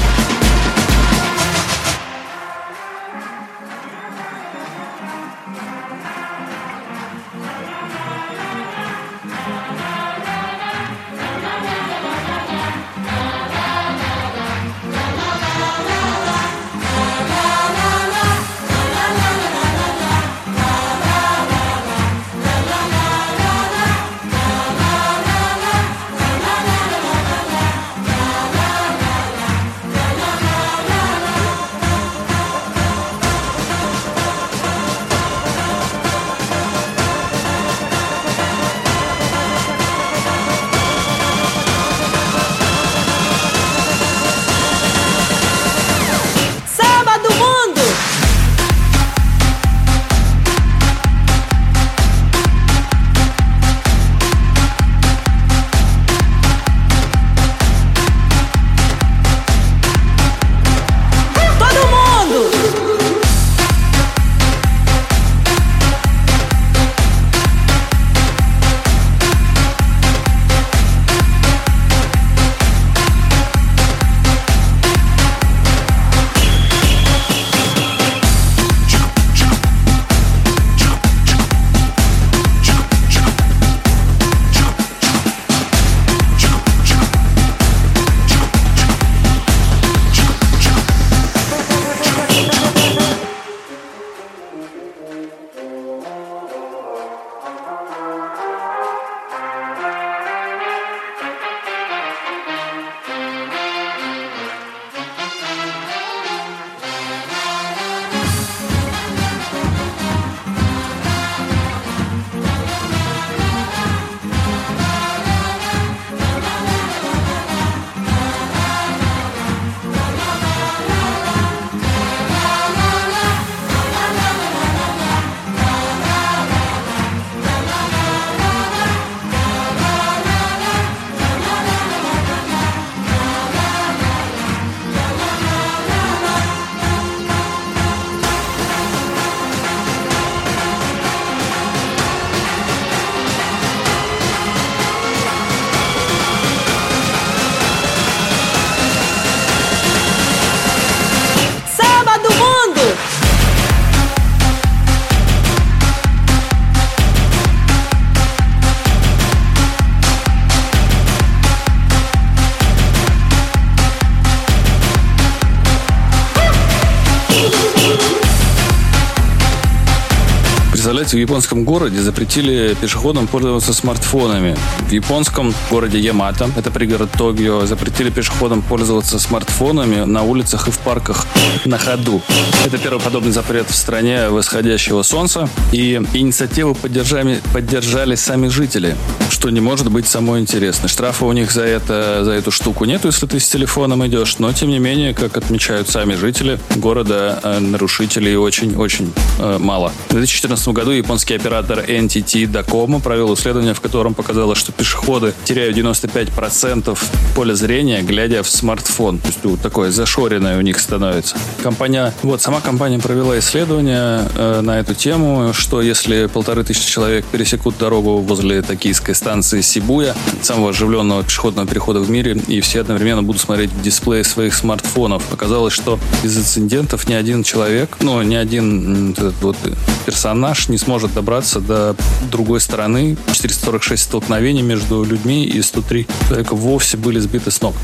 Представляете, 171.10 171.28
в 171.28 171.32
японском 171.32 171.64
городе 171.64 172.02
запретили 172.02 172.76
пешеходам 172.80 173.26
пользоваться 173.26 173.74
смартфонами. 173.74 174.56
В 174.90 174.92
японском 174.92 175.56
городе 175.72 175.98
Ямато, 175.98 176.52
это 176.56 176.70
пригород 176.70 177.10
Токио, 177.12 177.66
запретили 177.66 178.12
пешеходам 178.12 178.62
пользоваться 178.62 179.18
смартфонами 179.18 180.06
на 180.06 180.22
улицах 180.22 180.68
и 180.68 180.72
в 180.72 180.78
парках 180.78 181.26
на 181.66 181.80
ходу. 181.80 182.22
Это 182.64 182.78
первый 182.78 183.00
подобный 183.00 183.32
запрет 183.32 183.72
в 183.72 183.76
стране 183.76 184.30
восходящего 184.30 185.02
солнца. 185.02 185.50
И 185.72 186.00
инициативу 186.14 186.76
поддержали, 186.76 187.42
поддержали 187.54 188.14
сами 188.14 188.48
жители, 188.48 188.96
что 189.32 189.50
не 189.50 189.62
может 189.62 189.90
быть 189.90 190.08
самое 190.08 190.42
интересное. 190.42 190.90
Штрафа 190.90 191.26
у 191.26 191.34
них 191.34 191.52
за, 191.52 191.64
это, 191.64 192.24
за 192.24 192.34
эту 192.34 192.52
штуку 192.52 192.86
нету, 192.86 193.08
если 193.08 193.26
ты 193.26 193.40
с 193.40 193.50
телефоном 193.50 194.06
идешь, 194.06 194.38
но 194.38 194.54
тем 194.54 194.70
не 194.70 194.78
менее, 194.80 195.16
как 195.16 195.38
отмечают 195.38 195.90
сами 195.90 196.14
жители 196.14 196.60
города, 196.76 197.40
э, 197.42 197.60
нарушителей 197.60 198.36
очень-очень 198.36 199.12
э, 199.40 199.58
мало. 199.60 199.92
В 200.10 200.14
2014 200.14 200.68
году 200.68 200.99
японский 201.00 201.36
оператор 201.36 201.80
NTT 201.80 202.46
Docomo 202.52 203.02
провел 203.02 203.34
исследование, 203.34 203.74
в 203.74 203.82
котором 203.82 204.14
показалось, 204.14 204.58
что 204.58 204.72
пешеходы 204.72 205.34
теряют 205.44 205.78
95% 205.78 206.98
поля 207.36 207.56
зрения, 207.56 208.02
глядя 208.02 208.44
в 208.44 208.50
смартфон. 208.50 209.20
То 209.20 209.28
есть 209.28 209.40
вот 209.44 209.62
такое 209.62 209.92
зашоренное 209.92 210.58
у 210.58 210.62
них 210.62 210.80
становится. 210.80 211.36
Компания, 211.64 212.14
вот 212.24 212.42
сама 212.42 212.62
компания 212.62 213.00
провела 213.00 213.38
исследование 213.40 214.28
э, 214.36 214.62
на 214.62 214.80
эту 214.80 214.94
тему, 214.94 215.54
что 215.54 215.82
если 215.82 216.28
полторы 216.28 216.64
тысячи 216.64 216.90
человек 216.90 217.26
пересекут 217.26 217.78
дорогу 217.78 218.18
возле 218.18 218.62
токийской 218.62 219.16
станции 219.16 219.62
Сибуя, 219.62 220.16
самого 220.42 220.70
оживленного 220.70 221.24
пешеходного 221.24 221.68
перехода 221.68 222.00
в 222.00 222.10
мире, 222.10 222.40
и 222.48 222.62
все 222.62 222.82
одновременно 222.82 223.24
будут 223.24 223.42
смотреть 223.42 223.72
в 223.72 223.82
дисплей 223.82 224.24
своих 224.24 224.54
смартфонов. 224.54 225.24
Оказалось, 225.34 225.74
что 225.74 226.00
из 226.24 226.38
инцидентов 226.38 227.08
ни 227.08 227.14
один 227.14 227.44
человек, 227.44 227.98
ну, 228.02 228.22
ни 228.22 228.36
один 228.36 229.16
вот 229.42 229.58
персонаж 230.06 230.70
не 230.70 230.78
сможет 230.90 231.14
добраться 231.14 231.60
до 231.60 231.96
другой 232.32 232.60
стороны. 232.60 233.16
446 233.32 234.04
столкновений 234.06 234.64
между 234.64 235.04
людьми 235.04 235.46
и 235.46 235.62
103 235.62 236.08
человека 236.28 236.56
вовсе 236.56 236.98
были 236.98 237.20
сбиты 237.20 237.52
с 237.52 237.62
ног. 237.62 237.76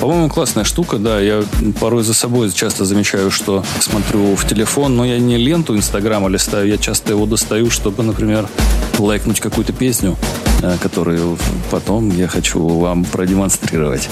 По-моему, 0.00 0.30
классная 0.30 0.64
штука, 0.64 0.96
да. 0.96 1.20
Я 1.20 1.44
порой 1.78 2.04
за 2.04 2.14
собой 2.14 2.50
часто 2.52 2.86
замечаю, 2.86 3.30
что 3.30 3.62
смотрю 3.80 4.34
в 4.34 4.48
телефон, 4.48 4.96
но 4.96 5.04
я 5.04 5.18
не 5.18 5.36
ленту 5.36 5.76
Инстаграма 5.76 6.30
листаю, 6.30 6.68
я 6.68 6.78
часто 6.78 7.12
его 7.12 7.26
достаю, 7.26 7.68
чтобы, 7.68 8.02
например, 8.02 8.48
лайкнуть 8.98 9.40
какую-то 9.40 9.74
песню, 9.74 10.16
э, 10.62 10.78
которую 10.80 11.36
потом 11.70 12.16
я 12.16 12.28
хочу 12.28 12.66
вам 12.66 13.04
продемонстрировать. 13.04 14.08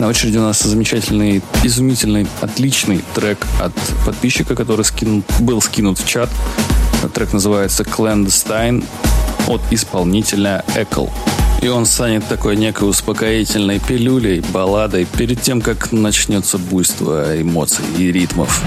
На 0.00 0.08
очереди 0.08 0.38
у 0.38 0.42
нас 0.42 0.60
замечательный, 0.60 1.40
изумительный, 1.62 2.26
отличный 2.40 3.02
трек 3.14 3.38
от 3.60 3.72
подписчика, 4.04 4.56
который 4.56 4.84
скинул, 4.84 5.22
был 5.40 5.62
скинут 5.62 5.98
в 5.98 6.06
чат. 6.06 6.28
Трек 7.14 7.32
называется 7.32 7.84
«Clandestine» 7.84 8.84
от 9.46 9.60
исполнителя 9.70 10.64
Экл. 10.74 11.08
И 11.62 11.68
он 11.68 11.86
станет 11.86 12.26
такой 12.26 12.56
некой 12.56 12.88
успокоительной 12.90 13.78
пилюлей, 13.78 14.40
балладой 14.52 15.06
перед 15.06 15.40
тем, 15.40 15.60
как 15.60 15.92
начнется 15.92 16.58
буйство 16.58 17.40
эмоций 17.40 17.84
и 17.96 18.10
ритмов. 18.10 18.62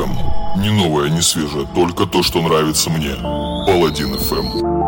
FM. 0.00 0.60
Не 0.60 0.70
новое, 0.70 1.10
не 1.10 1.20
свежее, 1.20 1.66
только 1.74 2.06
то, 2.06 2.22
что 2.22 2.40
нравится 2.40 2.90
мне. 2.90 3.14
Паладин 3.66 4.14
FM. 4.14 4.79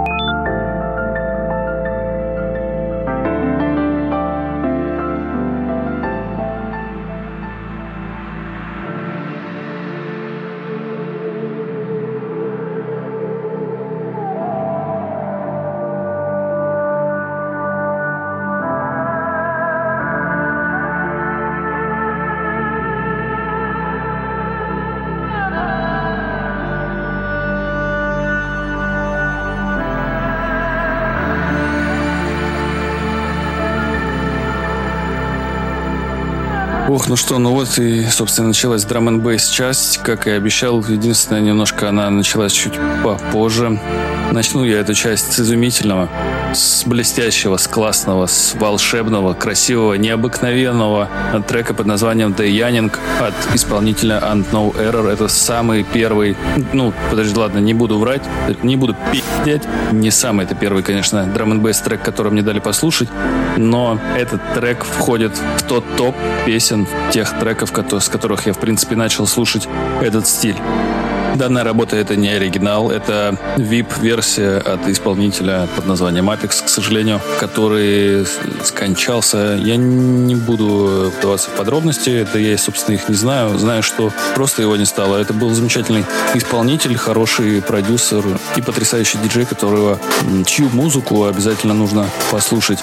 Ох, 36.93 37.09
ну 37.09 37.17
что, 37.17 37.39
ну 37.39 37.55
вот 37.55 37.79
и, 37.79 38.05
собственно, 38.05 38.49
началась 38.49 38.85
драм 38.85 39.09
н 39.09 39.39
часть, 39.39 39.97
как 40.03 40.27
и 40.27 40.31
обещал. 40.31 40.85
Единственное, 40.87 41.41
немножко 41.41 41.89
она 41.89 42.11
началась 42.11 42.53
чуть 42.53 42.75
попозже. 43.03 43.81
Начну 44.31 44.63
я 44.65 44.81
эту 44.81 44.93
часть 44.93 45.33
с 45.33 45.41
изумительного, 45.41 46.11
с 46.53 46.85
блестящего, 46.85 47.57
с 47.57 47.67
классного, 47.67 48.27
с 48.27 48.55
волшебного, 48.55 49.33
красивого, 49.33 49.95
необыкновенного 49.95 51.09
трека 51.49 51.73
под 51.73 51.87
названием 51.87 52.33
The 52.33 52.51
Yanning 52.51 52.93
от 53.21 53.55
исполнителя 53.55 54.19
And 54.23 54.45
No 54.53 54.75
Error. 54.75 55.11
Это 55.11 55.29
самый 55.29 55.85
первый, 55.85 56.37
ну, 56.75 56.93
подожди, 57.09 57.35
ладно, 57.35 57.59
не 57.59 57.73
буду 57.73 57.99
врать, 57.99 58.23
не 58.63 58.77
буду 58.77 58.95
пи***ть. 59.11 59.63
Не 59.93 60.11
самый 60.11 60.45
это 60.45 60.55
первый, 60.55 60.83
конечно, 60.83 61.25
драм 61.25 61.53
н 61.53 61.75
трек, 61.75 62.03
который 62.03 62.33
мне 62.33 62.43
дали 62.43 62.59
послушать, 62.59 63.09
но 63.57 63.99
этот 64.17 64.41
трек 64.55 64.85
входит 64.85 65.33
в 65.57 65.63
тот 65.63 65.85
топ 65.97 66.15
песен, 66.47 66.87
тех 67.11 67.39
треков, 67.39 67.71
с 67.71 68.09
которых 68.09 68.47
я, 68.47 68.53
в 68.53 68.59
принципе, 68.59 68.97
начал 68.97 69.27
слушать 69.27 69.69
этот 70.01 70.27
стиль. 70.27 70.57
Данная 71.35 71.65
работа 71.65 71.97
это 71.97 72.15
не 72.15 72.29
оригинал, 72.29 72.91
это 72.91 73.39
VIP-версия 73.57 74.59
от 74.59 74.87
исполнителя 74.87 75.67
под 75.75 75.87
названием 75.87 76.29
Apex, 76.29 76.63
к 76.65 76.69
сожалению, 76.69 77.23
который 77.41 78.27
скончался. 78.63 79.59
Я 79.59 79.77
не 79.77 80.35
буду 80.35 81.11
вдаваться 81.19 81.49
в 81.49 81.55
подробности, 81.55 82.11
это 82.11 82.39
я, 82.39 82.59
собственно, 82.59 82.97
их 82.97 83.09
не 83.09 83.15
знаю. 83.15 83.59
Знаю, 83.59 83.83
что 83.83 84.13
просто 84.35 84.61
его 84.61 84.77
не 84.77 84.85
стало. 84.85 85.17
Это 85.17 85.33
был 85.33 85.49
замечательный 85.51 86.05
исполнитель, 86.35 86.97
хороший 86.97 87.63
продюсер 87.63 88.23
и 88.57 88.61
потрясающий 88.61 89.17
диджей, 89.19 89.47
которого, 89.47 89.99
чью 90.45 90.69
музыку 90.69 91.25
обязательно 91.25 91.73
нужно 91.73 92.07
послушать. 92.31 92.81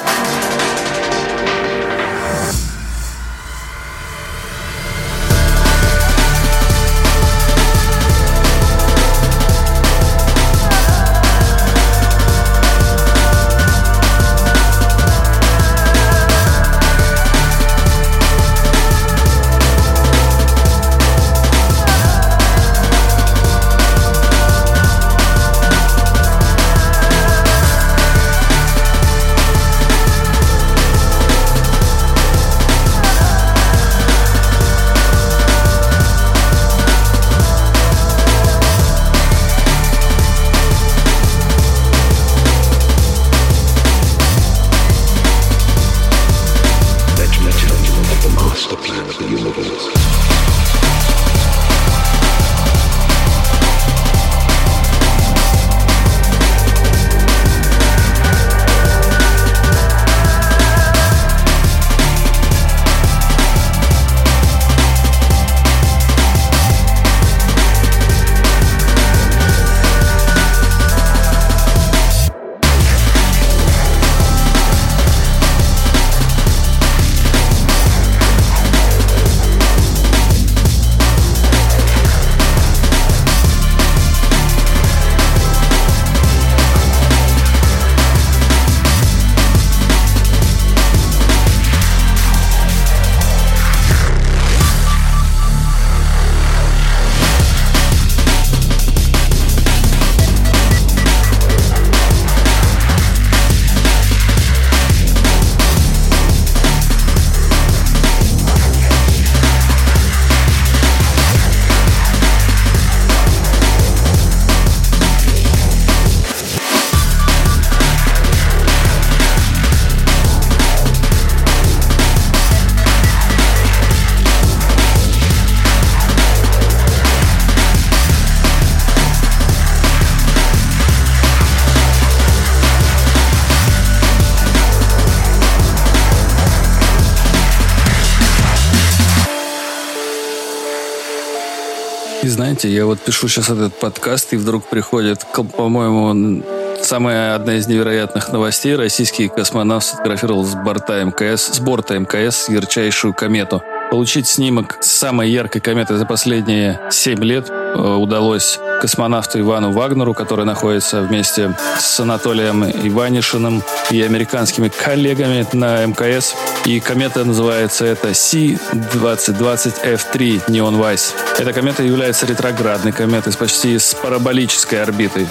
Вот 142.89 142.99
пишу 143.01 143.27
сейчас 143.27 143.51
этот 143.51 143.79
подкаст, 143.79 144.33
и 144.33 144.35
вдруг 144.35 144.67
приходит, 144.67 145.23
по-моему, 145.55 146.43
самая 146.81 147.35
одна 147.35 147.57
из 147.57 147.67
невероятных 147.67 148.31
новостей. 148.31 148.75
Российский 148.75 149.27
космонавт 149.27 149.85
сфотографировал 149.85 150.43
с 150.43 150.55
борта 150.55 151.03
МКС, 151.03 151.53
с 151.53 151.59
борта 151.59 151.99
МКС 151.99 152.49
ярчайшую 152.49 153.13
комету. 153.13 153.61
Получить 153.91 154.27
снимок 154.27 154.79
самой 154.81 155.29
яркой 155.29 155.61
кометы 155.61 155.97
за 155.97 156.07
последние 156.07 156.79
7 156.89 157.23
лет 157.23 157.51
э, 157.51 157.79
удалось 157.79 158.59
космонавту 158.79 159.39
Ивану 159.39 159.71
Вагнеру, 159.71 160.13
который 160.13 160.45
находится 160.45 161.01
вместе 161.01 161.57
с 161.79 161.99
Анатолием 161.99 162.63
Иванишиным 162.63 163.63
и 163.91 164.01
американскими 164.01 164.69
коллегами 164.69 165.45
на 165.53 165.85
МКС. 165.85 166.35
И 166.65 166.79
комета 166.79 167.25
называется 167.25 167.85
это 167.85 168.13
C-2020F3 168.13 170.45
Neon 170.47 170.79
Wise. 170.79 171.13
Эта 171.37 171.53
комета 171.53 171.83
является 171.83 172.25
ретроградной 172.25 172.91
кометой 172.91 173.31
с 173.33 173.35
почти 173.35 173.77
с 173.77 173.93
параболической 173.93 174.81
орбитой. 174.81 175.27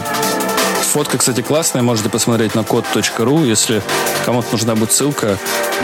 Фотка, 0.83 1.19
кстати, 1.19 1.43
классная, 1.43 1.83
можете 1.83 2.09
посмотреть 2.09 2.55
на 2.55 2.65
код.ру. 2.65 3.45
Если 3.45 3.83
кому-то 4.25 4.49
нужна 4.53 4.75
будет 4.75 4.93
ссылка, 4.93 5.37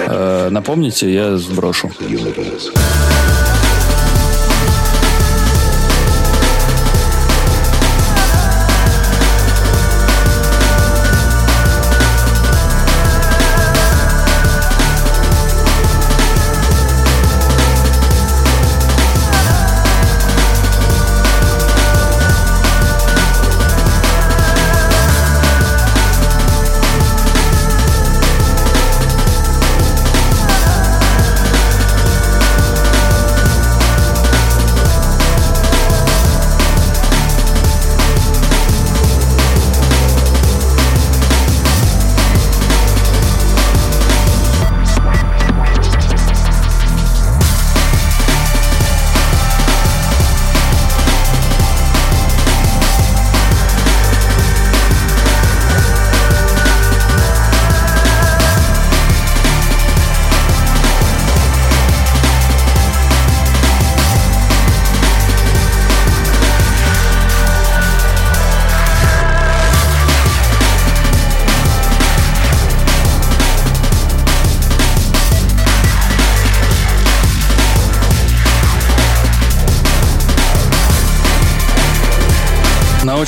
э, 0.06 0.48
напомните, 0.50 1.12
я 1.12 1.36
сброшу. 1.36 1.92
На 2.00 3.53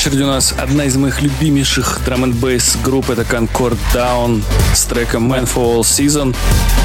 очереди 0.07 0.22
у 0.22 0.26
нас 0.26 0.54
одна 0.57 0.84
из 0.84 0.96
моих 0.96 1.20
любимейших 1.20 2.00
драм 2.04 2.22
н 2.22 2.34
групп 2.84 3.11
это 3.11 3.22
Concord 3.22 3.76
Down 3.92 4.40
с 4.72 4.84
треком 4.84 5.32
Man 5.32 5.52
for 5.52 5.78
All 5.78 5.80
Season. 5.80 6.32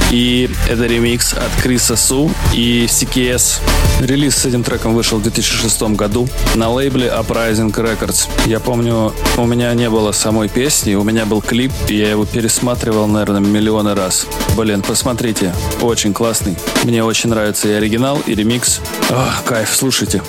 И 0.10 0.50
это 0.68 0.88
ремикс 0.88 1.34
от 1.34 1.62
Криса 1.62 1.96
Су 1.96 2.32
и 2.52 2.88
CKS. 2.90 3.60
Релиз 4.00 4.38
с 4.38 4.46
этим 4.46 4.64
треком 4.64 4.96
вышел 4.96 5.20
в 5.20 5.22
2006 5.22 5.82
году 5.96 6.28
на 6.56 6.70
лейбле 6.70 7.10
Uprising 7.10 7.72
Records. 7.72 8.28
Я 8.48 8.60
помню, 8.60 9.14
у 9.38 9.46
меня 9.46 9.72
не 9.76 9.90
было 9.90 10.14
самой 10.14 10.50
песни, 10.50 10.96
у 10.96 11.04
меня 11.04 11.26
был 11.28 11.42
клип, 11.42 11.72
и 11.90 11.98
я 11.98 12.10
его 12.10 12.26
пересматривал, 12.26 13.06
наверное, 13.06 13.42
миллионы 13.42 13.94
раз. 13.94 14.26
Блин, 14.58 14.82
посмотрите, 14.82 15.54
очень 15.82 16.14
классный. 16.14 16.58
Мне 16.84 17.04
очень 17.04 17.30
нравится 17.30 17.68
и 17.68 17.74
оригинал, 17.74 18.20
и 18.26 18.34
ремикс. 18.34 18.80
Ох, 19.12 19.44
кайф, 19.46 19.70
слушайте. 19.76 20.24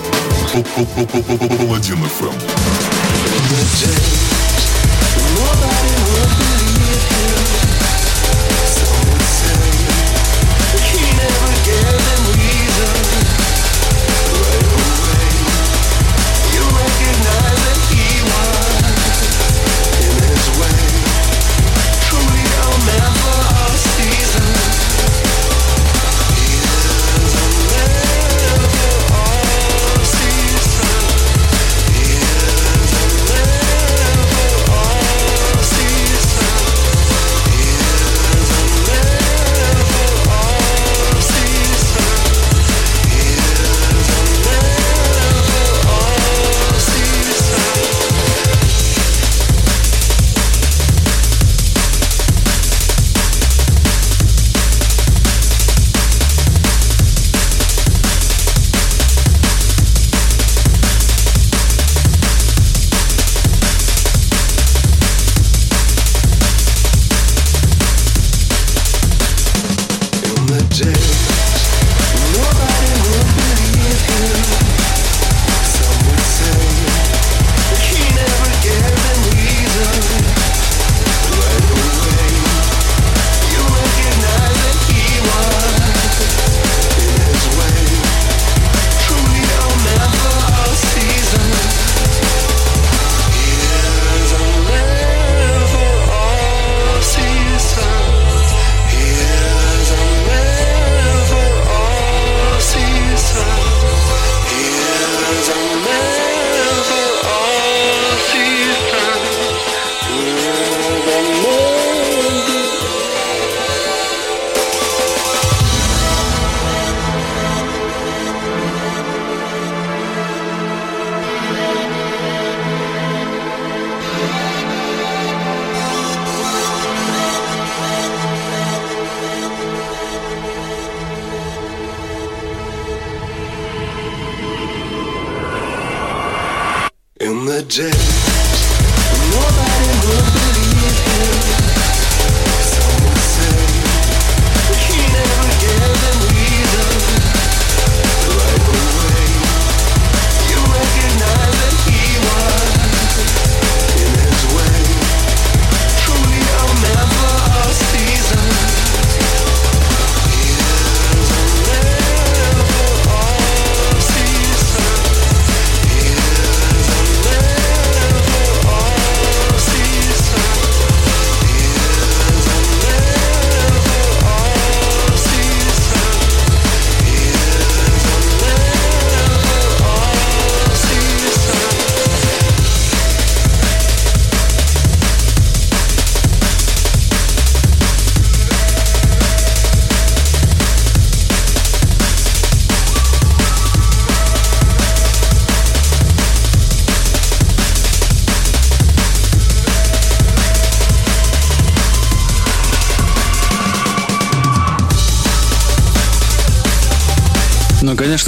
Паладин 0.52 1.98
ФМ. 2.18 2.71
the 3.48 3.86
day. 3.86 4.31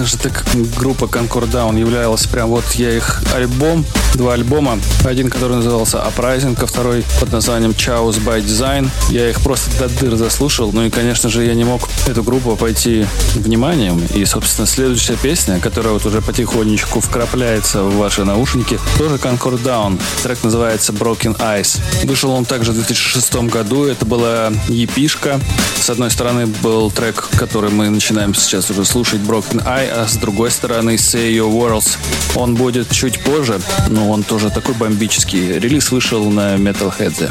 Конечно 0.05 0.07
же, 0.07 0.19
так 0.19 0.45
группа 0.77 1.05
Concord 1.05 1.51
Down 1.51 1.79
являлась 1.79 2.27
прям 2.27 2.51
вот 2.51 2.65
я 2.73 2.95
их 2.95 3.23
альбом, 3.35 3.85
два 4.17 4.35
альбома. 4.35 4.79
Один, 5.05 5.31
который 5.31 5.57
назывался 5.57 5.99
Uprising, 5.99 6.57
а 6.61 6.67
второй 6.67 7.05
под 7.21 7.33
названием 7.33 7.73
Chaos 7.73 8.23
by 8.25 8.43
Design. 8.43 8.89
Я 9.11 9.31
их 9.31 9.41
просто 9.41 9.71
до 9.79 9.89
дыр 9.89 10.17
заслушал. 10.17 10.73
Ну 10.73 10.87
и, 10.87 10.91
конечно 10.91 11.29
же, 11.29 11.45
я 11.45 11.55
не 11.55 11.65
мог 11.65 11.89
эту 12.07 12.23
группу 12.23 12.57
пойти 12.57 13.07
вниманием. 13.35 14.03
И, 14.15 14.25
собственно, 14.25 14.67
следующая 14.67 15.17
песня, 15.17 15.59
которая 15.61 15.93
вот 15.93 16.07
уже 16.07 16.21
потихонечку 16.23 17.01
вкрапляется 17.01 17.83
в 17.83 17.97
ваши 17.97 18.25
наушники, 18.25 18.79
тоже 18.99 19.17
Concord 19.17 19.63
Down. 19.63 20.01
Трек 20.23 20.43
называется 20.43 20.93
Broken 20.93 21.37
Eyes. 21.39 21.81
Вышел 22.05 22.31
он 22.31 22.45
также 22.45 22.73
в 22.73 22.75
2006 22.75 23.35
году. 23.51 23.85
Это 23.85 24.05
была 24.05 24.53
епишка. 24.69 25.41
С 25.81 25.91
одной 25.91 26.11
стороны 26.11 26.47
был 26.47 26.91
трек, 26.91 27.29
который 27.37 27.71
мы 27.71 27.91
начинаем 27.91 28.35
сейчас 28.35 28.71
уже 28.71 28.85
слушать, 28.85 29.21
Broken 29.21 29.65
Eye, 29.65 29.91
а 29.91 30.07
с 30.09 30.17
другой 30.17 30.51
стороны 30.51 30.95
Say 30.95 31.33
Your 31.33 31.53
Worlds. 31.53 31.99
Он 32.35 32.55
будет 32.55 32.91
чуть 32.91 33.23
позже, 33.23 33.61
но 33.89 34.04
он 34.11 34.23
тоже 34.23 34.51
такой 34.51 34.75
бомбический. 34.75 35.59
Релиз 35.59 35.91
вышел 35.91 36.31
на 36.31 36.57
Metalhead. 36.57 37.31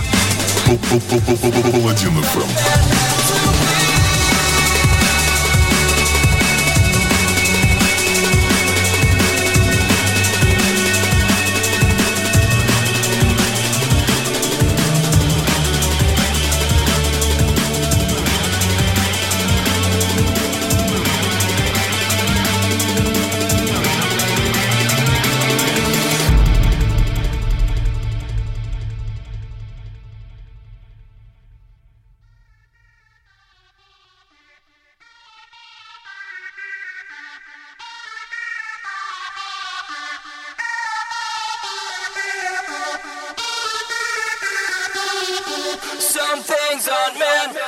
hangs 46.73 46.87
on, 46.87 47.19
man. 47.19 47.62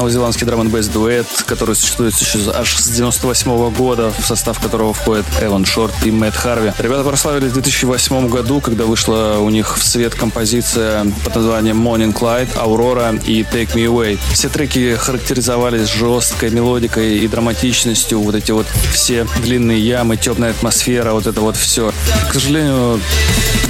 Новозеландский 0.00 0.46
драм 0.46 0.62
н 0.62 0.70
дуэт, 0.92 1.26
который 1.46 1.74
существует 1.74 2.14
еще 2.14 2.38
аж 2.54 2.76
с 2.76 2.88
98 2.88 3.70
года, 3.74 4.12
в 4.18 4.26
состав 4.26 4.58
которого 4.58 4.94
входит 4.94 5.26
Эван 5.42 5.66
Шорт 5.66 5.92
и 6.04 6.10
Мэтт 6.10 6.36
Харви. 6.36 6.72
Ребята 6.78 7.04
прославились 7.04 7.50
в 7.50 7.54
2008 7.54 8.28
году, 8.28 8.60
когда 8.60 8.84
вышла 8.84 9.36
у 9.38 9.50
них 9.50 9.76
в 9.76 9.84
свет 9.84 10.14
композиция 10.14 11.04
под 11.22 11.34
названием 11.36 11.86
Morning 11.86 12.18
Light, 12.18 12.48
Aurora 12.56 13.22
и 13.26 13.42
Take 13.42 13.74
Me 13.74 13.86
Away. 13.86 14.18
Все 14.32 14.48
треки 14.48 14.94
характеризовались 14.94 15.88
жесткой 15.88 16.50
мелодикой 16.50 17.18
и 17.18 17.28
драматичностью, 17.28 18.20
вот 18.20 18.34
эти 18.34 18.52
вот 18.52 18.66
все 18.92 19.26
длинные 19.42 19.80
ямы, 19.80 20.16
темная 20.16 20.50
атмосфера, 20.52 21.12
вот 21.12 21.26
это 21.26 21.42
вот 21.42 21.56
все. 21.56 21.92
К 22.30 22.32
сожалению, 22.32 23.00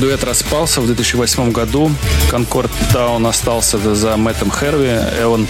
дуэт 0.01 0.25
распался 0.25 0.81
в 0.81 0.87
2008 0.87 1.53
году. 1.53 1.91
Конкорд 2.31 2.71
Таун 2.93 3.27
остался 3.27 3.79
за 3.95 4.17
Мэттом 4.17 4.51
Херви. 4.51 4.99
Эван 5.21 5.47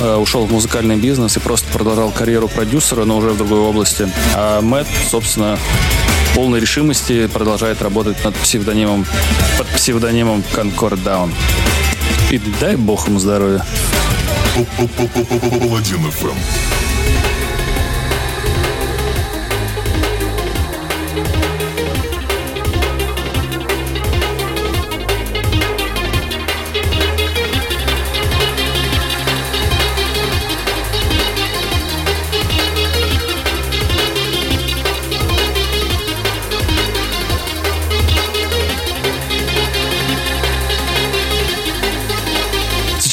э, 0.00 0.16
ушел 0.16 0.46
в 0.46 0.52
музыкальный 0.52 0.96
бизнес 0.96 1.36
и 1.36 1.40
просто 1.40 1.72
продолжал 1.72 2.10
карьеру 2.10 2.48
продюсера, 2.48 3.04
но 3.04 3.16
уже 3.16 3.30
в 3.30 3.38
другой 3.38 3.60
области. 3.60 4.08
А 4.34 4.60
Мэтт, 4.60 4.88
собственно, 5.08 5.58
полной 6.34 6.60
решимости 6.60 7.28
продолжает 7.28 7.82
работать 7.82 8.22
над 8.24 8.34
псевдонимом, 8.34 9.06
под 9.58 9.68
псевдонимом 9.68 10.42
Concord 10.52 11.02
Down. 11.04 11.32
И 12.30 12.40
дай 12.60 12.74
бог 12.74 13.06
ему 13.06 13.20
здоровья. 13.20 13.64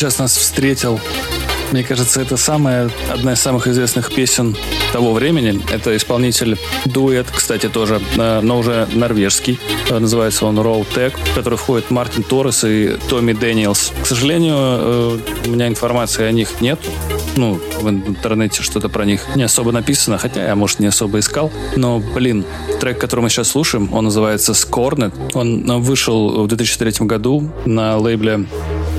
Сейчас 0.01 0.17
нас 0.17 0.35
встретил. 0.35 0.99
Мне 1.71 1.83
кажется, 1.83 2.21
это 2.21 2.35
самая, 2.35 2.89
одна 3.13 3.33
из 3.33 3.39
самых 3.39 3.67
известных 3.67 4.11
песен 4.11 4.57
того 4.91 5.13
времени. 5.13 5.61
Это 5.71 5.95
исполнитель 5.95 6.57
дуэт, 6.85 7.27
кстати, 7.31 7.69
тоже, 7.69 8.01
э, 8.17 8.41
но 8.41 8.57
уже 8.57 8.87
норвежский. 8.93 9.59
Э, 9.89 9.99
называется 9.99 10.47
он 10.47 10.59
Roll 10.59 10.87
Tech, 10.93 11.13
в 11.13 11.35
который 11.35 11.59
входит 11.59 11.91
Мартин 11.91 12.23
Торрес 12.23 12.63
и 12.63 12.97
Томми 13.09 13.33
Дэниелс. 13.33 13.93
К 14.01 14.05
сожалению, 14.07 14.55
э, 14.57 15.17
у 15.45 15.49
меня 15.51 15.67
информации 15.67 16.25
о 16.25 16.31
них 16.31 16.61
нет. 16.61 16.79
Ну, 17.37 17.61
в 17.79 17.87
интернете 17.87 18.63
что-то 18.63 18.89
про 18.89 19.05
них 19.05 19.35
не 19.35 19.43
особо 19.43 19.71
написано, 19.71 20.17
хотя 20.17 20.43
я, 20.43 20.55
может, 20.55 20.79
не 20.79 20.87
особо 20.87 21.19
искал. 21.19 21.51
Но, 21.75 21.99
блин, 21.99 22.43
трек, 22.79 22.97
который 22.97 23.21
мы 23.21 23.29
сейчас 23.29 23.49
слушаем, 23.49 23.93
он 23.93 24.05
называется 24.05 24.53
Scornet. 24.53 25.13
Он 25.35 25.81
вышел 25.81 26.43
в 26.43 26.47
2003 26.47 27.05
году 27.05 27.49
на 27.65 27.97
лейбле 27.97 28.47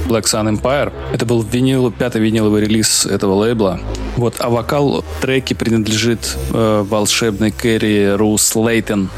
Black 0.07 0.25
Sun 0.25 0.59
Empire. 0.59 0.93
Это 1.13 1.27
был 1.27 1.43
винил, 1.43 1.91
пятый 1.91 2.21
виниловый 2.21 2.63
релиз 2.63 3.07
этого 3.07 3.35
лейбла. 3.35 3.81
Вот, 4.17 4.37
а 4.39 4.51
вокал 4.51 5.05
треки 5.21 5.55
принадлежит 5.55 6.37
э, 6.53 6.85
волшебной 6.89 7.51
Кэрри 7.51 8.15
Рус 8.17 8.55
Лейтон. 8.55 9.11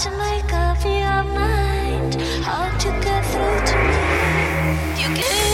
To 0.00 0.10
make 0.12 0.50
up 0.54 0.59
your 0.84 1.24
mind. 1.34 2.14
hard 2.42 2.80
to 2.80 2.88
get 3.04 3.24
through 3.26 3.60
to 3.70 3.76
me. 3.90 5.02
You 5.02 5.14
gave 5.14 5.49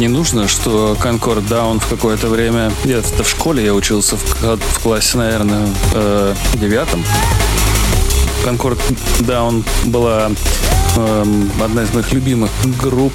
не 0.00 0.08
нужно, 0.08 0.48
что 0.48 0.96
Concord 0.98 1.46
Down 1.46 1.78
в 1.78 1.86
какое-то 1.86 2.28
время... 2.28 2.72
Где-то 2.84 3.22
в 3.22 3.28
школе 3.28 3.62
я 3.62 3.74
учился 3.74 4.16
в, 4.16 4.56
в 4.56 4.78
классе, 4.82 5.18
наверное, 5.18 5.68
э, 5.92 6.34
девятом. 6.54 7.04
Concord 8.44 8.80
Down 9.18 9.62
была 9.84 10.30
э, 10.96 11.24
одна 11.62 11.82
из 11.82 11.92
моих 11.92 12.12
любимых 12.12 12.50
групп 12.80 13.12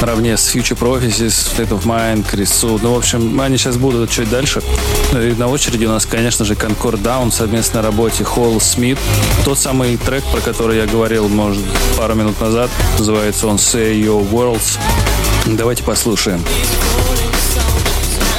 наравне 0.00 0.36
с 0.36 0.54
Future 0.54 0.78
Prophecies, 0.78 1.28
State 1.28 1.70
of 1.70 1.84
Mind, 1.84 2.24
Sue. 2.30 2.78
Ну, 2.82 2.92
в 2.92 2.98
общем, 2.98 3.40
они 3.40 3.56
сейчас 3.56 3.76
будут 3.76 4.10
чуть 4.10 4.28
дальше. 4.28 4.62
Ну, 5.12 5.20
и 5.20 5.32
на 5.32 5.48
очереди 5.48 5.86
у 5.86 5.88
нас, 5.88 6.04
конечно 6.04 6.44
же, 6.44 6.54
Concord 6.54 7.02
Down 7.02 7.30
в 7.30 7.34
совместной 7.34 7.80
работе 7.80 8.22
Холл 8.22 8.60
Смит. 8.60 8.98
Тот 9.44 9.58
самый 9.58 9.96
трек, 9.96 10.22
про 10.24 10.40
который 10.40 10.76
я 10.76 10.86
говорил, 10.86 11.28
может, 11.28 11.64
пару 11.96 12.14
минут 12.14 12.38
назад. 12.40 12.70
Называется 12.98 13.46
он 13.46 13.56
Say 13.56 13.98
Your 13.98 14.28
Worlds. 14.30 14.78
Давайте 15.46 15.82
послушаем. 15.82 16.42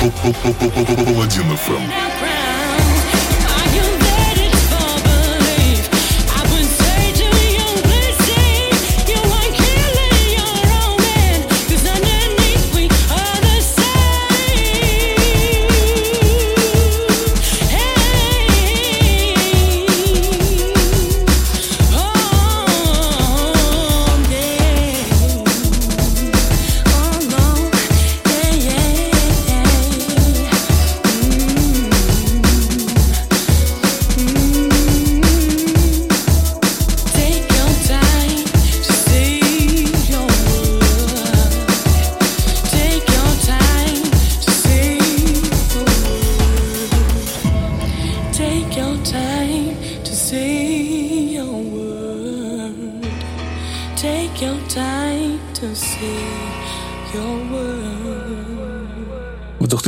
Паладин 0.02 1.58
ФМ. 1.58 2.05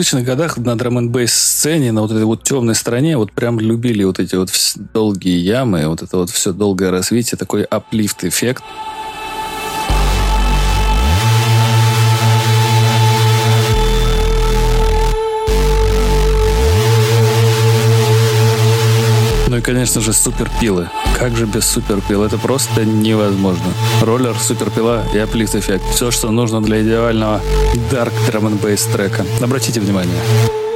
2000-х 0.07 0.21
годах 0.23 0.57
на 0.57 0.77
драм 0.77 0.97
н 0.97 1.27
сцене, 1.27 1.91
на 1.91 2.01
вот 2.01 2.11
этой 2.11 2.23
вот 2.23 2.43
темной 2.43 2.75
стороне, 2.75 3.17
вот 3.17 3.31
прям 3.31 3.59
любили 3.59 4.03
вот 4.03 4.19
эти 4.19 4.35
вот 4.35 4.49
долгие 4.93 5.37
ямы, 5.37 5.87
вот 5.87 6.01
это 6.01 6.17
вот 6.17 6.29
все 6.29 6.53
долгое 6.53 6.91
развитие, 6.91 7.37
такой 7.37 7.63
аплифт-эффект. 7.63 8.63
Конечно 19.77 20.01
же, 20.01 20.11
суперпилы. 20.11 20.89
Как 21.19 21.37
же 21.37 21.45
без 21.45 21.67
суперпил? 21.67 22.23
Это 22.23 22.39
просто 22.39 22.83
невозможно. 22.83 23.71
Роллер, 24.01 24.35
суперпила 24.35 25.05
и 25.13 25.19
аплифт 25.19 25.53
эффект. 25.53 25.83
Все, 25.93 26.09
что 26.09 26.31
нужно 26.31 26.63
для 26.63 26.81
идеального 26.81 27.41
Dark 27.91 28.11
Drum 28.27 28.59
Bass 28.59 28.91
трека. 28.91 29.23
Обратите 29.39 29.79
внимание. 29.79 30.66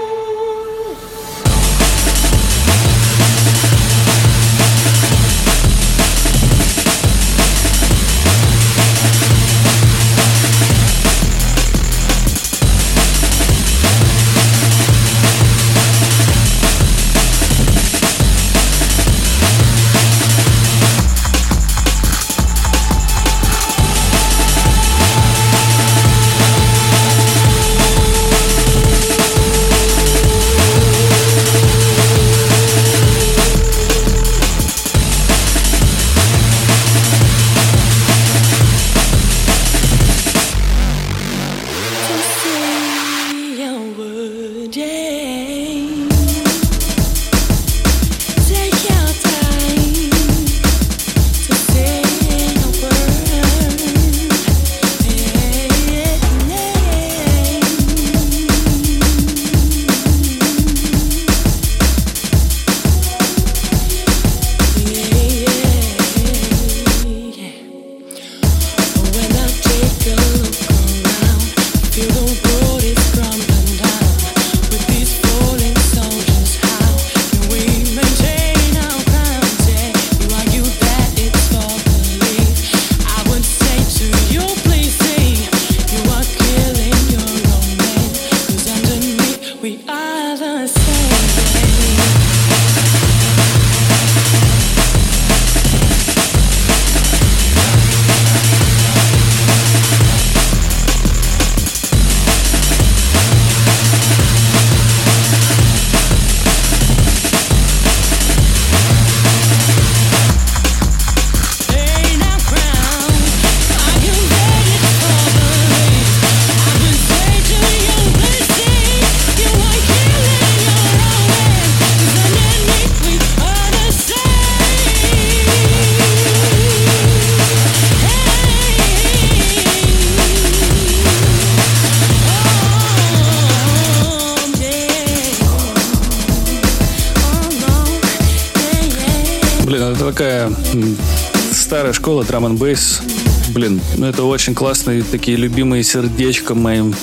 Ну 144.02 144.08
это 144.08 144.24
очень 144.24 144.56
классные 144.56 145.04
такие 145.04 145.38
любимые 145.38 145.84
сердечком 145.84 146.60
моим 146.60 146.96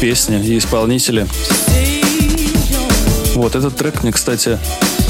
песни 0.00 0.42
и 0.42 0.56
исполнители. 0.56 1.26
Вот 3.34 3.54
этот 3.54 3.76
трек 3.76 4.02
мне, 4.02 4.12
кстати, 4.12 4.58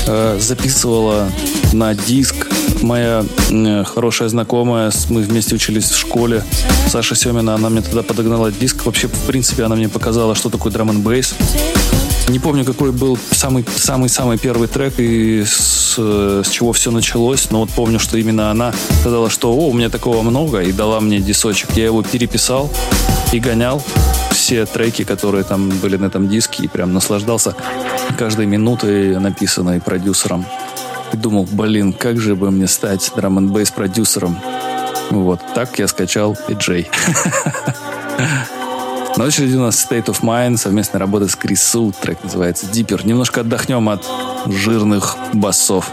э, 0.08 0.38
записывала 0.40 1.30
на 1.72 1.94
диск 1.94 2.48
моя 2.82 3.24
хорошая 3.84 4.28
знакомая. 4.30 4.90
Мы 5.10 5.22
вместе 5.22 5.54
учились 5.54 5.90
в 5.90 5.96
школе. 5.96 6.42
Саша 6.88 7.14
Семина, 7.14 7.54
она 7.54 7.68
мне 7.68 7.82
тогда 7.82 8.02
подогнала 8.02 8.50
диск. 8.50 8.84
Вообще, 8.84 9.06
в 9.06 9.26
принципе, 9.26 9.62
она 9.62 9.76
мне 9.76 9.88
показала, 9.88 10.34
что 10.34 10.50
такое 10.50 10.72
драм 10.72 10.90
н 10.90 11.02
бейс. 11.02 11.36
Не 12.28 12.38
помню, 12.38 12.64
какой 12.64 12.92
был 12.92 13.18
самый-самый-самый 13.30 14.38
первый 14.38 14.68
трек 14.68 14.94
и 14.98 15.44
с, 15.44 15.96
с 15.98 16.48
чего 16.48 16.72
все 16.72 16.90
началось, 16.90 17.50
но 17.50 17.60
вот 17.60 17.70
помню, 17.70 17.98
что 17.98 18.16
именно 18.16 18.50
она 18.50 18.72
сказала, 19.00 19.28
что 19.28 19.52
«О, 19.52 19.68
у 19.68 19.72
меня 19.72 19.90
такого 19.90 20.22
много», 20.22 20.60
и 20.60 20.72
дала 20.72 21.00
мне 21.00 21.20
дисочек. 21.20 21.70
Я 21.76 21.86
его 21.86 22.02
переписал 22.02 22.70
и 23.32 23.40
гонял 23.40 23.82
все 24.30 24.66
треки, 24.66 25.04
которые 25.04 25.44
там 25.44 25.68
были 25.70 25.96
на 25.96 26.06
этом 26.06 26.28
диске, 26.28 26.64
и 26.64 26.68
прям 26.68 26.92
наслаждался 26.92 27.54
каждой 28.18 28.46
минутой, 28.46 29.18
написанной 29.18 29.80
продюсером. 29.80 30.46
И 31.12 31.16
думал, 31.16 31.46
блин, 31.50 31.92
как 31.92 32.18
же 32.18 32.34
бы 32.36 32.50
мне 32.50 32.66
стать 32.66 33.12
драм 33.16 33.36
н 33.38 33.52
бейс 33.52 33.70
продюсером. 33.70 34.38
Вот 35.10 35.40
так 35.54 35.78
я 35.78 35.88
скачал 35.88 36.36
PJ. 36.48 36.86
На 39.16 39.24
очереди 39.24 39.56
у 39.56 39.60
нас 39.60 39.86
State 39.86 40.06
of 40.06 40.22
Mind, 40.22 40.56
совместная 40.56 41.00
работа 41.00 41.28
с 41.28 41.36
Крису, 41.36 41.92
трек 42.00 42.22
называется 42.24 42.66
Deeper. 42.66 43.06
Немножко 43.06 43.42
отдохнем 43.42 43.88
от 43.88 44.06
жирных 44.46 45.16
басов. 45.34 45.90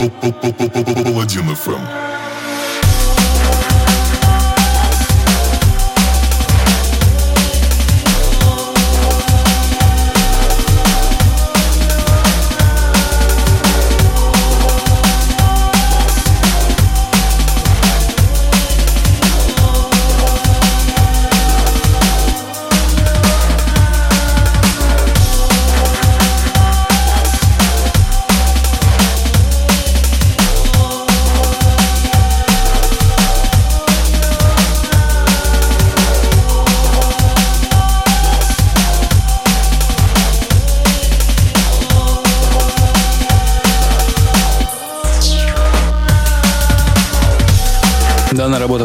Паладин 0.00 1.48
FM. 1.50 2.03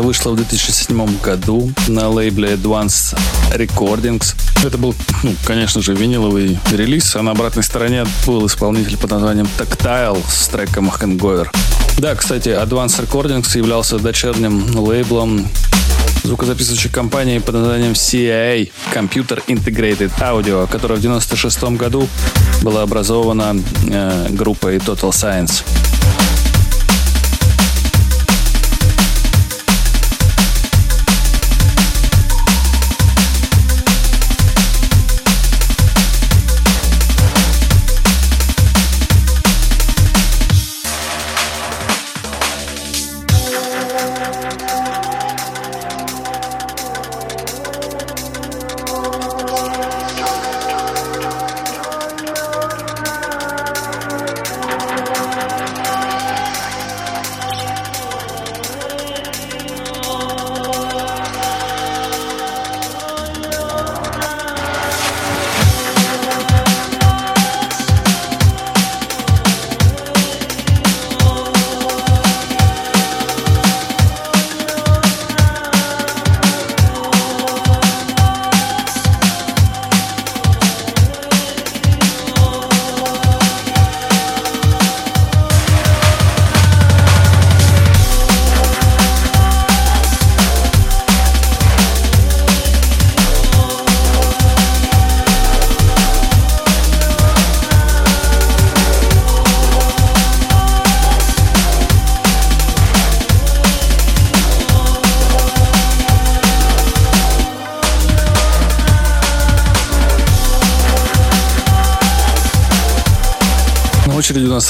Вышла 0.10 0.32
в 0.32 0.38
2007 0.38 1.20
году 1.22 1.72
на 1.88 2.10
лейбле 2.10 2.54
Advanced 2.54 3.16
Recordings. 3.54 4.34
Это 4.66 4.80
был, 4.80 4.96
ну, 5.22 5.36
конечно 5.46 5.84
же, 5.84 5.94
виниловый 5.94 6.58
релиз, 6.72 7.16
а 7.16 7.22
на 7.22 7.30
обратной 7.30 7.62
стороне 7.62 8.08
был 8.26 8.48
исполнитель 8.48 8.98
под 8.98 9.12
названием 9.12 9.48
Tactile 9.60 10.20
с 10.28 10.48
треком 10.48 10.90
Hangover. 10.90 11.48
Да, 12.00 12.16
кстати, 12.16 12.50
Advanced 12.50 13.08
Recordings 13.08 13.56
являлся 13.56 14.00
дочерним 14.00 14.76
лейблом 14.80 15.48
звукозаписывающей 16.24 16.90
компании 16.90 17.38
под 17.38 17.54
названием 17.54 17.92
CIA 17.92 18.72
Computer 18.92 19.46
Integrated 19.46 20.12
Audio, 20.20 20.68
которая 20.68 20.98
в 20.98 21.06
1996 21.06 21.78
году 21.78 22.08
была 22.64 22.82
образована 22.82 23.56
э, 23.88 24.28
группой 24.32 24.78
Total 24.78 25.12
Science. 25.12 25.64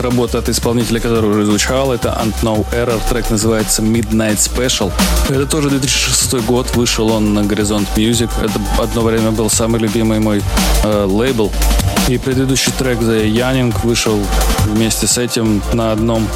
Работа 0.02 0.40
от 0.40 0.50
исполнителя, 0.50 1.00
который 1.00 1.30
уже 1.30 1.46
звучал. 1.46 1.92
Это 1.92 2.10
Unknown 2.24 2.66
Error. 2.72 3.00
Трек 3.10 3.30
называется 3.30 3.82
Midnight 3.82 4.38
Special. 4.38 4.92
Это 5.30 5.46
тоже 5.46 5.70
2006 5.70 6.46
год. 6.46 6.76
Вышел 6.76 7.12
он 7.12 7.34
на 7.34 7.44
Горизонт 7.44 7.88
Music. 7.96 8.30
Это 8.44 8.60
одно 8.82 9.02
время 9.02 9.32
был 9.32 9.50
самый 9.50 9.80
любимый 9.80 10.20
мой 10.20 10.42
э, 10.84 11.06
лейбл. 11.06 11.52
И 12.08 12.18
предыдущий 12.18 12.72
трек 12.78 13.00
The 13.00 13.32
Yanning 13.32 13.76
вышел 13.84 14.20
вместе 14.66 15.08
с 15.08 15.18
этим 15.18 15.62
на 15.74 15.92
одном 15.92 16.28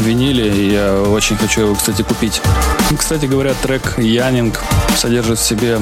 виниле. 0.00 0.72
Я 0.72 1.02
очень 1.02 1.36
хочу 1.36 1.62
его, 1.62 1.74
кстати, 1.74 2.02
купить. 2.02 2.40
Кстати 2.98 3.26
говоря, 3.26 3.54
трек 3.62 3.98
Янинг 3.98 4.60
содержит 4.96 5.38
в 5.38 5.42
себе 5.42 5.78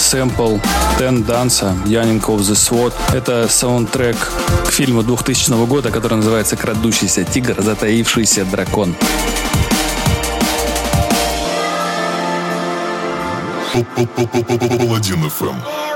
сэмпл 0.00 0.56
Dansa 0.98 1.76
Янинг 1.86 2.28
of 2.28 2.40
the 2.40 2.54
Sword. 2.54 2.92
Это 3.14 3.46
саундтрек 3.48 4.16
к 4.66 4.70
фильму 4.70 5.02
2000 5.02 5.66
года, 5.66 5.90
который 5.90 6.14
называется 6.14 6.56
«Крадущийся 6.56 7.24
тигр, 7.24 7.54
затаившийся 7.62 8.44
дракон». 8.44 8.94
Паладин 14.78 15.30
ФМ. 15.30 15.89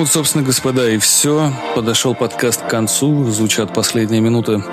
Вот, 0.00 0.08
собственно, 0.08 0.42
господа, 0.42 0.88
и 0.88 0.96
все. 0.96 1.52
Подошел 1.74 2.14
подкаст 2.14 2.62
к 2.62 2.70
концу, 2.70 3.30
звучат 3.30 3.74
последние 3.74 4.22
минуты. 4.22 4.64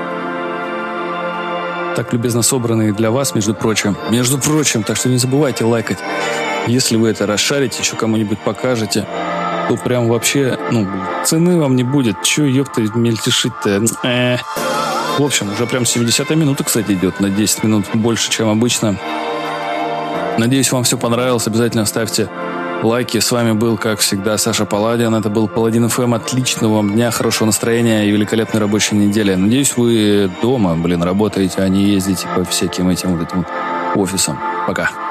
Так 1.97 2.13
любезно 2.13 2.41
собранные 2.41 2.93
для 2.93 3.11
вас, 3.11 3.35
между 3.35 3.53
прочим. 3.53 3.97
Между 4.09 4.37
прочим, 4.37 4.83
так 4.83 4.95
что 4.95 5.09
не 5.09 5.17
забывайте 5.17 5.65
лайкать. 5.65 5.97
Если 6.67 6.95
вы 6.95 7.09
это 7.09 7.25
расшарите, 7.25 7.81
еще 7.81 7.97
кому-нибудь 7.97 8.39
покажете, 8.39 9.05
то 9.67 9.75
прям 9.75 10.07
вообще, 10.07 10.57
ну, 10.71 10.87
цены 11.25 11.59
вам 11.59 11.75
не 11.75 11.83
будет. 11.83 12.23
Че, 12.23 12.45
ёпта, 12.45 12.81
мельтешить-то? 12.95 13.83
Э. 14.03 14.37
В 15.19 15.23
общем, 15.23 15.51
уже 15.51 15.65
прям 15.65 15.85
70 15.85 16.29
минута, 16.37 16.63
кстати, 16.63 16.93
идет. 16.93 17.19
На 17.19 17.29
10 17.29 17.63
минут 17.65 17.85
больше, 17.93 18.31
чем 18.31 18.47
обычно. 18.47 18.97
Надеюсь, 20.37 20.71
вам 20.71 20.85
все 20.85 20.97
понравилось. 20.97 21.47
Обязательно 21.47 21.85
ставьте 21.85 22.29
лайки. 22.87 23.19
С 23.19 23.31
вами 23.31 23.51
был, 23.51 23.77
как 23.77 23.99
всегда, 23.99 24.37
Саша 24.37 24.65
Паладин. 24.65 25.13
Это 25.13 25.29
был 25.29 25.47
Паладин 25.47 25.87
ФМ. 25.89 26.13
Отличного 26.13 26.75
вам 26.75 26.93
дня, 26.93 27.11
хорошего 27.11 27.45
настроения 27.47 28.05
и 28.05 28.11
великолепной 28.11 28.61
рабочей 28.61 28.95
недели. 28.95 29.35
Надеюсь, 29.35 29.77
вы 29.77 30.31
дома, 30.41 30.75
блин, 30.75 31.03
работаете, 31.03 31.61
а 31.61 31.69
не 31.69 31.83
ездите 31.83 32.27
по 32.35 32.43
всяким 32.43 32.89
этим 32.89 33.15
вот 33.15 33.27
этим 33.27 33.45
офисам. 33.95 34.39
Пока. 34.65 35.06